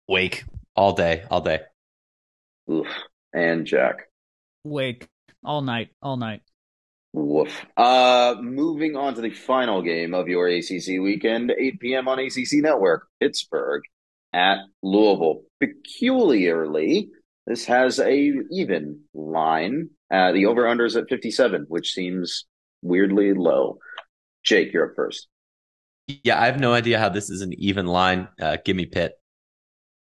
[0.08, 0.44] Wake
[0.74, 1.60] all day, all day.
[2.70, 2.86] Oof.
[3.32, 4.08] And Jack.
[4.64, 5.08] Wake
[5.44, 6.42] all night, all night.
[7.12, 7.66] Woof.
[7.76, 12.08] Uh, moving on to the final game of your ACC weekend, 8 p.m.
[12.08, 13.82] on ACC Network, Pittsburgh
[14.32, 15.42] at Louisville.
[15.60, 17.10] Peculiarly,
[17.46, 19.90] this has a even line.
[20.10, 22.46] Uh, the over/under is at 57, which seems
[22.80, 23.78] weirdly low.
[24.42, 25.28] Jake, you're up first.
[26.08, 28.28] Yeah, I have no idea how this is an even line.
[28.40, 29.12] Uh, give me Pitt.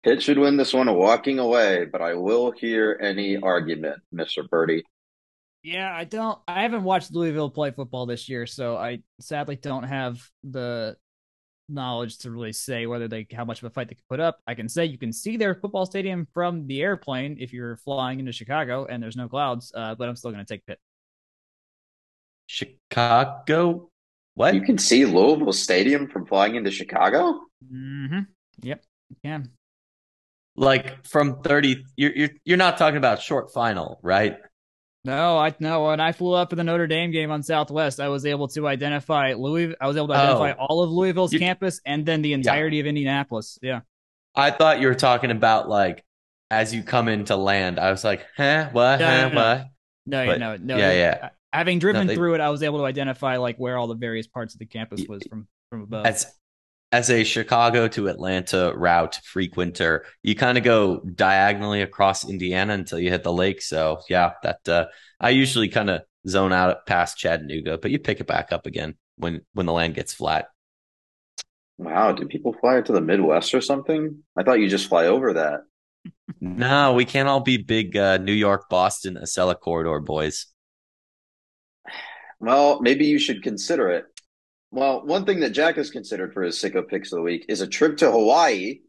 [0.06, 4.47] Pitt should win this one walking away, but I will hear any argument, Mr.
[4.47, 4.84] Birdie.
[5.64, 6.38] Yeah, I don't.
[6.47, 10.95] I haven't watched Louisville play football this year, so I sadly don't have the
[11.68, 14.38] knowledge to really say whether they how much of a fight they can put up.
[14.45, 18.20] I can say you can see their football stadium from the airplane if you're flying
[18.20, 20.78] into Chicago and there's no clouds, uh, but I'm still going to take Pitt.
[22.45, 23.89] Chicago?
[24.36, 24.53] What?
[24.53, 27.39] You can see Louisville Stadium from flying into Chicago?
[27.74, 28.20] Mm-hmm.
[28.62, 29.49] Yep, you can
[30.56, 34.38] like from 30 you're you're you're not talking about short final, right?
[35.03, 35.86] No, I no.
[35.86, 38.68] When I flew up for the Notre Dame game on Southwest, I was able to
[38.68, 39.76] identify Louis.
[39.80, 42.82] I was able to identify oh, all of Louisville's campus and then the entirety yeah.
[42.82, 43.60] of Indianapolis.
[43.62, 43.82] Yeah.
[44.34, 46.03] I thought you were talking about like
[46.49, 47.80] as you come into land.
[47.80, 49.68] I was like, huh, what, no, huh, no, what?
[50.08, 50.78] No, but, no, no.
[50.78, 51.30] Yeah, yeah.
[51.53, 53.95] Having driven no, they, through it, I was able to identify like where all the
[53.95, 56.06] various parts of the campus was from from above.
[56.96, 62.98] As a Chicago to Atlanta route frequenter, you kind of go diagonally across Indiana until
[62.98, 63.62] you hit the lake.
[63.62, 64.86] So yeah, that uh,
[65.20, 68.96] I usually kind of zone out past Chattanooga, but you pick it back up again
[69.18, 70.48] when when the land gets flat.
[71.78, 74.24] Wow, do people fly to the Midwest or something?
[74.38, 75.64] I thought you just fly over that.
[76.39, 80.48] no, we can't all be big uh, New York, Boston, Acela corridor boys.
[82.38, 84.06] Well, maybe you should consider it.
[84.76, 87.62] Well, one thing that Jack has considered for his sicko picks of the week is
[87.62, 88.80] a trip to Hawaii.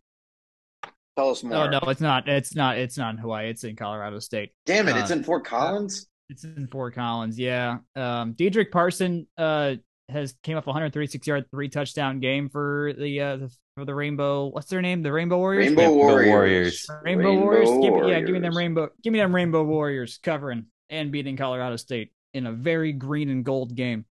[1.16, 1.58] Tell us more.
[1.58, 2.28] Oh no, it's not.
[2.28, 2.76] It's not.
[2.76, 3.48] It's not in Hawaii.
[3.50, 4.50] It's in Colorado State.
[4.66, 4.96] Damn it!
[4.96, 6.08] Uh, it's in Fort Collins.
[6.28, 7.38] It's in Fort Collins.
[7.38, 7.78] Yeah.
[7.94, 9.76] Um, Dedrick Parson uh,
[10.08, 14.46] has came off 136 yard, three touchdown game for the uh, the, for the Rainbow.
[14.46, 15.02] What's their name?
[15.02, 15.66] The Rainbow Warriors.
[15.66, 16.28] Rainbow Warriors.
[16.28, 16.86] Warriors.
[17.04, 17.68] Rainbow, Rainbow Warriors.
[17.68, 17.84] Warriors.
[17.84, 18.88] Give me, yeah, give me them Rainbow.
[19.04, 23.44] Give me them Rainbow Warriors covering and beating Colorado State in a very green and
[23.44, 24.04] gold game.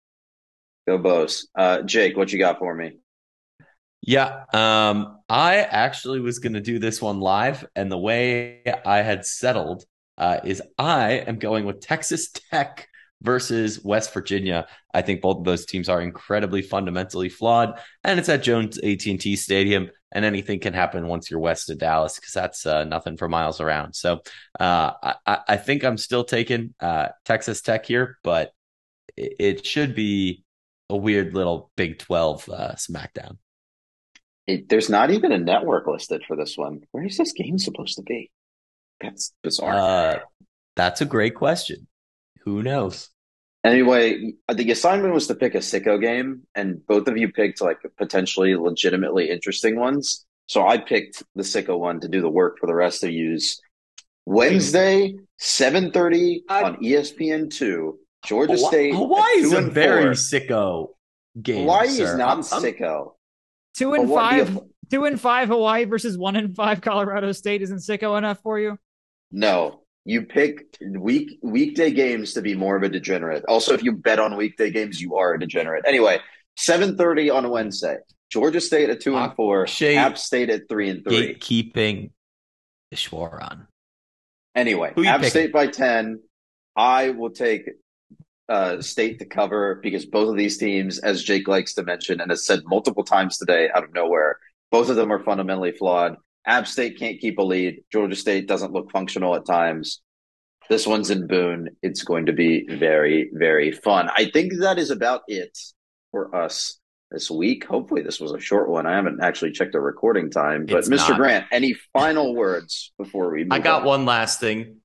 [0.88, 1.48] Go Bows.
[1.56, 2.98] Uh, Jake, what you got for me?
[4.02, 8.98] Yeah, um, I actually was going to do this one live, and the way I
[8.98, 9.84] had settled
[10.18, 12.88] uh, is I am going with Texas Tech
[13.24, 14.68] versus West Virginia.
[14.94, 19.36] I think both of those teams are incredibly fundamentally flawed, and it's at Jones AT&T
[19.36, 23.28] Stadium, and anything can happen once you're west of Dallas because that's uh, nothing for
[23.28, 23.96] miles around.
[23.96, 24.22] So
[24.60, 24.92] uh,
[25.26, 28.52] I, I, think I'm still taking uh, Texas Tech here, but
[29.18, 30.45] it, it, should be
[30.90, 33.38] a weird little Big 12 uh, SmackDown.
[34.48, 36.82] It, there's not even a network listed for this one.
[36.92, 38.32] Where is this game supposed to be?
[39.02, 39.74] That's bizarre.
[39.74, 40.20] Uh,
[40.76, 41.88] that's a great question.
[42.44, 43.10] Who knows?
[43.64, 47.80] Anyway, the assignment was to pick a sicko game, and both of you picked like
[47.98, 50.26] potentially legitimately interesting ones.
[50.48, 53.60] So I picked the sicko one to do the work for the rest of yous.
[54.28, 57.98] Wednesday, seven thirty on ESPN two.
[58.26, 58.96] Georgia Hawaii, State.
[58.96, 60.12] Hawaii is a very four.
[60.12, 60.88] sicko
[61.42, 61.62] game.
[61.62, 62.04] Hawaii sir.
[62.04, 63.14] is not I'm, sicko.
[63.76, 64.60] Two and five.
[64.92, 68.78] Two and five Hawaii versus one and five Colorado State isn't sicko enough for you.
[69.32, 73.44] No, you pick week weekday games to be more of a degenerate.
[73.48, 75.84] Also, if you bet on weekday games, you are a degenerate.
[75.88, 76.20] Anyway,
[76.56, 77.98] seven thirty on Wednesday.
[78.30, 79.68] Georgia State at two and four.
[79.82, 81.36] App State at three and three.
[81.36, 82.12] Gatekeeping
[82.94, 83.68] Ishwaran.
[84.54, 85.30] Anyway, App picking?
[85.30, 86.22] State by ten.
[86.76, 87.70] I will take
[88.48, 92.32] uh, State to cover because both of these teams, as Jake likes to mention and
[92.32, 94.38] has said multiple times today, out of nowhere,
[94.72, 96.18] both of them are fundamentally flawed.
[96.46, 97.84] App State can't keep a lead.
[97.92, 100.02] Georgia State doesn't look functional at times.
[100.70, 101.70] This one's in Boone.
[101.82, 104.10] It's going to be very, very fun.
[104.16, 105.58] I think that is about it
[106.12, 106.80] for us
[107.12, 107.66] this week.
[107.66, 108.86] Hopefully, this was a short one.
[108.86, 111.10] I haven't actually checked the recording time, but it's Mr.
[111.10, 111.18] Not.
[111.18, 113.48] Grant, any final words before we?
[113.50, 113.88] I got on?
[113.88, 114.78] one last thing.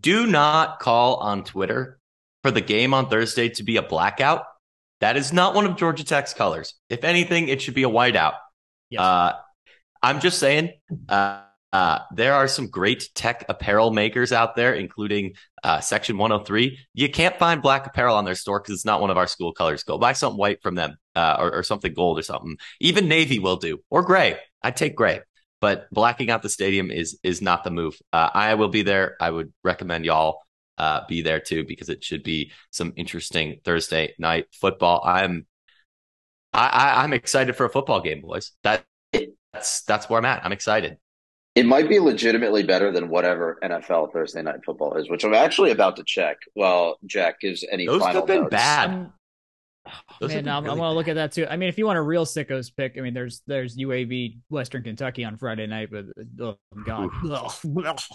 [0.00, 1.98] Do not call on Twitter
[2.42, 4.44] for the game on Thursday to be a blackout.
[5.00, 6.74] That is not one of Georgia Tech's colors.
[6.88, 8.34] If anything, it should be a whiteout.
[8.90, 9.00] Yes.
[9.00, 9.32] Uh,
[10.02, 10.72] I'm just saying,
[11.08, 15.32] uh, uh, there are some great tech apparel makers out there, including
[15.64, 16.78] uh, Section 103.
[16.92, 19.52] You can't find black apparel on their store because it's not one of our school
[19.52, 19.82] colors.
[19.82, 22.58] Go buy something white from them uh, or, or, something gold or something.
[22.80, 24.38] Even navy will do, or gray.
[24.62, 25.20] I'd take gray,
[25.60, 27.98] but blacking out the stadium is is not the move.
[28.12, 29.16] Uh, I will be there.
[29.18, 30.40] I would recommend y'all
[30.78, 35.02] uh, be there too because it should be some interesting Thursday night football.
[35.04, 35.46] I'm
[36.52, 38.52] I, I, I'm excited for a football game, boys.
[38.62, 38.84] That
[39.52, 40.44] that's that's where I'm at.
[40.44, 40.98] I'm excited.
[41.54, 45.70] It might be legitimately better than whatever NFL Thursday night football is, which I'm actually
[45.70, 46.38] about to check.
[46.54, 48.50] Well, Jack gives any Those final have been notes.
[48.50, 49.12] bad.
[50.20, 51.46] Those Man, I'm, really I want to look at that too.
[51.46, 54.82] I mean, if you want a real sickos pick, I mean, there's there's UAB Western
[54.82, 56.06] Kentucky on Friday night, but
[56.40, 57.10] uh, oh god.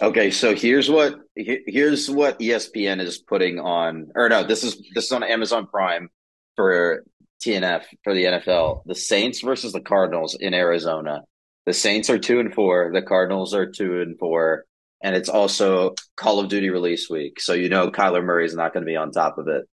[0.02, 5.06] okay, so here's what here's what ESPN is putting on, or no, this is this
[5.06, 6.08] is on Amazon Prime
[6.56, 7.04] for
[7.44, 8.82] TNF for the NFL.
[8.86, 11.22] The Saints versus the Cardinals in Arizona.
[11.66, 12.90] The Saints are two and four.
[12.92, 14.64] The Cardinals are two and four.
[15.02, 17.40] And it's also Call of Duty release week.
[17.40, 19.68] So you know Kyler Murray is not going to be on top of it.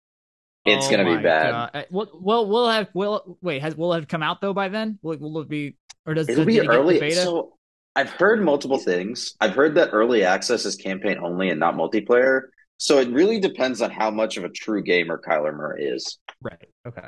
[0.64, 1.70] It's oh going to be bad.
[1.74, 4.68] Uh, well, well, we'll have will wait has will it have come out though by
[4.68, 4.98] then?
[5.02, 7.10] Will, will it be or does it'll be early?
[7.10, 7.54] So
[7.96, 9.34] I've heard multiple things.
[9.40, 12.42] I've heard that early access is campaign only and not multiplayer.
[12.78, 16.18] So it really depends on how much of a true gamer Kyler Murray is.
[16.42, 16.68] Right.
[16.86, 17.06] Okay.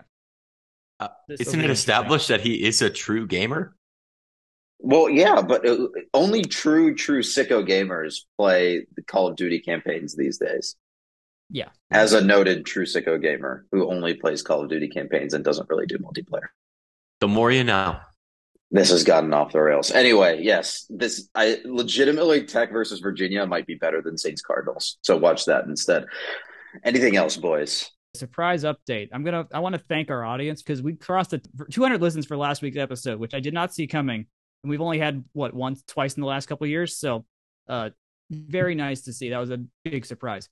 [1.00, 3.74] Uh, isn't it established that he is a true gamer?
[4.78, 10.14] Well, yeah, but uh, only true, true sicko gamers play the Call of Duty campaigns
[10.14, 10.76] these days.
[11.50, 11.68] Yeah.
[11.90, 15.68] As a noted true sicko gamer who only plays Call of Duty campaigns and doesn't
[15.68, 16.48] really do multiplayer.
[17.20, 17.98] The more you know.
[18.72, 19.92] This has gotten off the rails.
[19.92, 24.98] Anyway, yes, this I legitimately Tech versus Virginia might be better than Saints Cardinals.
[25.02, 26.06] So watch that instead.
[26.84, 27.88] Anything else, boys?
[28.16, 29.10] surprise update.
[29.12, 31.40] I'm gonna I want to thank our audience because we crossed the
[31.70, 34.26] 200 listens for last week's episode, which I did not see coming,
[34.62, 36.96] and we've only had what once twice in the last couple years.
[36.96, 37.24] So,
[37.68, 37.90] uh,
[38.30, 39.30] very nice to see.
[39.30, 40.48] That was a big surprise.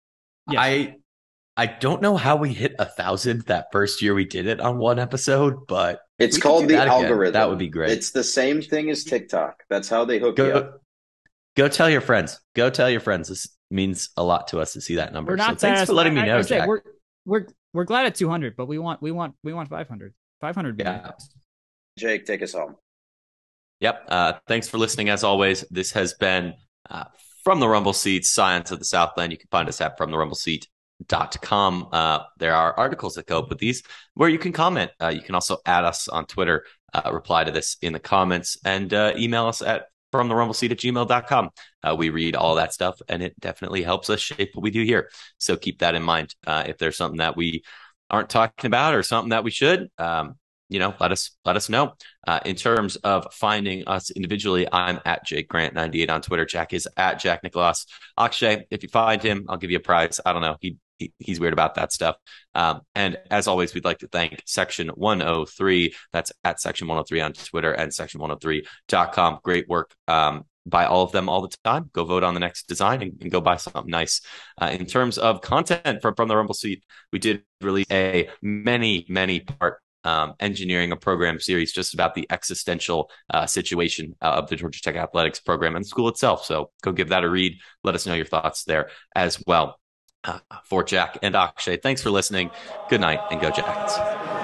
[0.51, 0.59] Yes.
[0.61, 0.97] I
[1.57, 4.79] I don't know how we hit a thousand that first year we did it on
[4.79, 7.21] one episode, but it's called the algorithm.
[7.21, 7.33] Again.
[7.33, 7.93] That would be great.
[7.93, 9.63] It's the same thing as TikTok.
[9.71, 10.81] That's how they hook go, you up.
[11.57, 12.41] Go tell your friends.
[12.55, 13.29] Go tell your friends.
[13.29, 15.33] This means a lot to us to see that number.
[15.33, 16.69] We're not so thanks for letting me know, I, I Jack.
[16.69, 16.83] We're
[17.25, 20.13] we're we're glad at 200, but we want we want we want 500.
[20.41, 20.81] 500.
[20.81, 21.13] Yeah.
[21.99, 22.77] Jake, take us home.
[23.81, 24.05] Yep.
[24.09, 25.09] Uh, thanks for listening.
[25.09, 26.55] As always, this has been
[26.91, 27.05] uh,
[27.45, 29.33] from the Rumble Seat, Scions of the Southland.
[29.33, 30.69] You can find us at from the Rumble Seat
[31.07, 31.89] dot com.
[31.93, 33.83] Uh, there are articles that go up with these
[34.15, 34.91] where you can comment.
[35.01, 38.59] Uh, you can also add us on Twitter, uh, reply to this in the comments,
[38.65, 41.51] and uh, email us at from the rumble seat at gmail.com.
[41.83, 44.85] Uh, we read all that stuff and it definitely helps us shape what we do
[44.85, 45.11] here.
[45.39, 46.37] So keep that in mind.
[46.47, 47.65] Uh, if there's something that we
[48.09, 50.37] aren't talking about or something that we should, um,
[50.69, 51.95] you know, let us let us know.
[52.27, 56.45] Uh, in terms of finding us individually, I'm at Jake Grant 98 on Twitter.
[56.45, 57.87] Jack is at Jack Nicholas.
[58.19, 60.21] Akshay, if you find him, I'll give you a prize.
[60.25, 60.57] I don't know.
[60.61, 60.79] He
[61.19, 62.17] he's weird about that stuff.
[62.55, 65.95] Um, and as always, we'd like to thank Section 103.
[66.13, 69.41] That's at Section 103 on Twitter and Section103.com.
[69.43, 69.95] Great work.
[70.09, 71.91] Um, by all of them all the time.
[71.93, 74.23] Go vote on the next design and, and go buy something nice.
[74.61, 79.05] Uh, in terms of content from, from the Rumble Seat, we did release a many,
[79.09, 84.49] many part um, engineering a program series just about the existential uh, situation uh, of
[84.49, 86.45] the Georgia Tech athletics program and school itself.
[86.45, 87.59] So go give that a read.
[87.83, 89.81] Let us know your thoughts there as well
[90.25, 91.79] uh, for Jack and Akshay.
[91.79, 92.51] Thanks for listening.
[92.89, 94.44] Good night and go Jackets.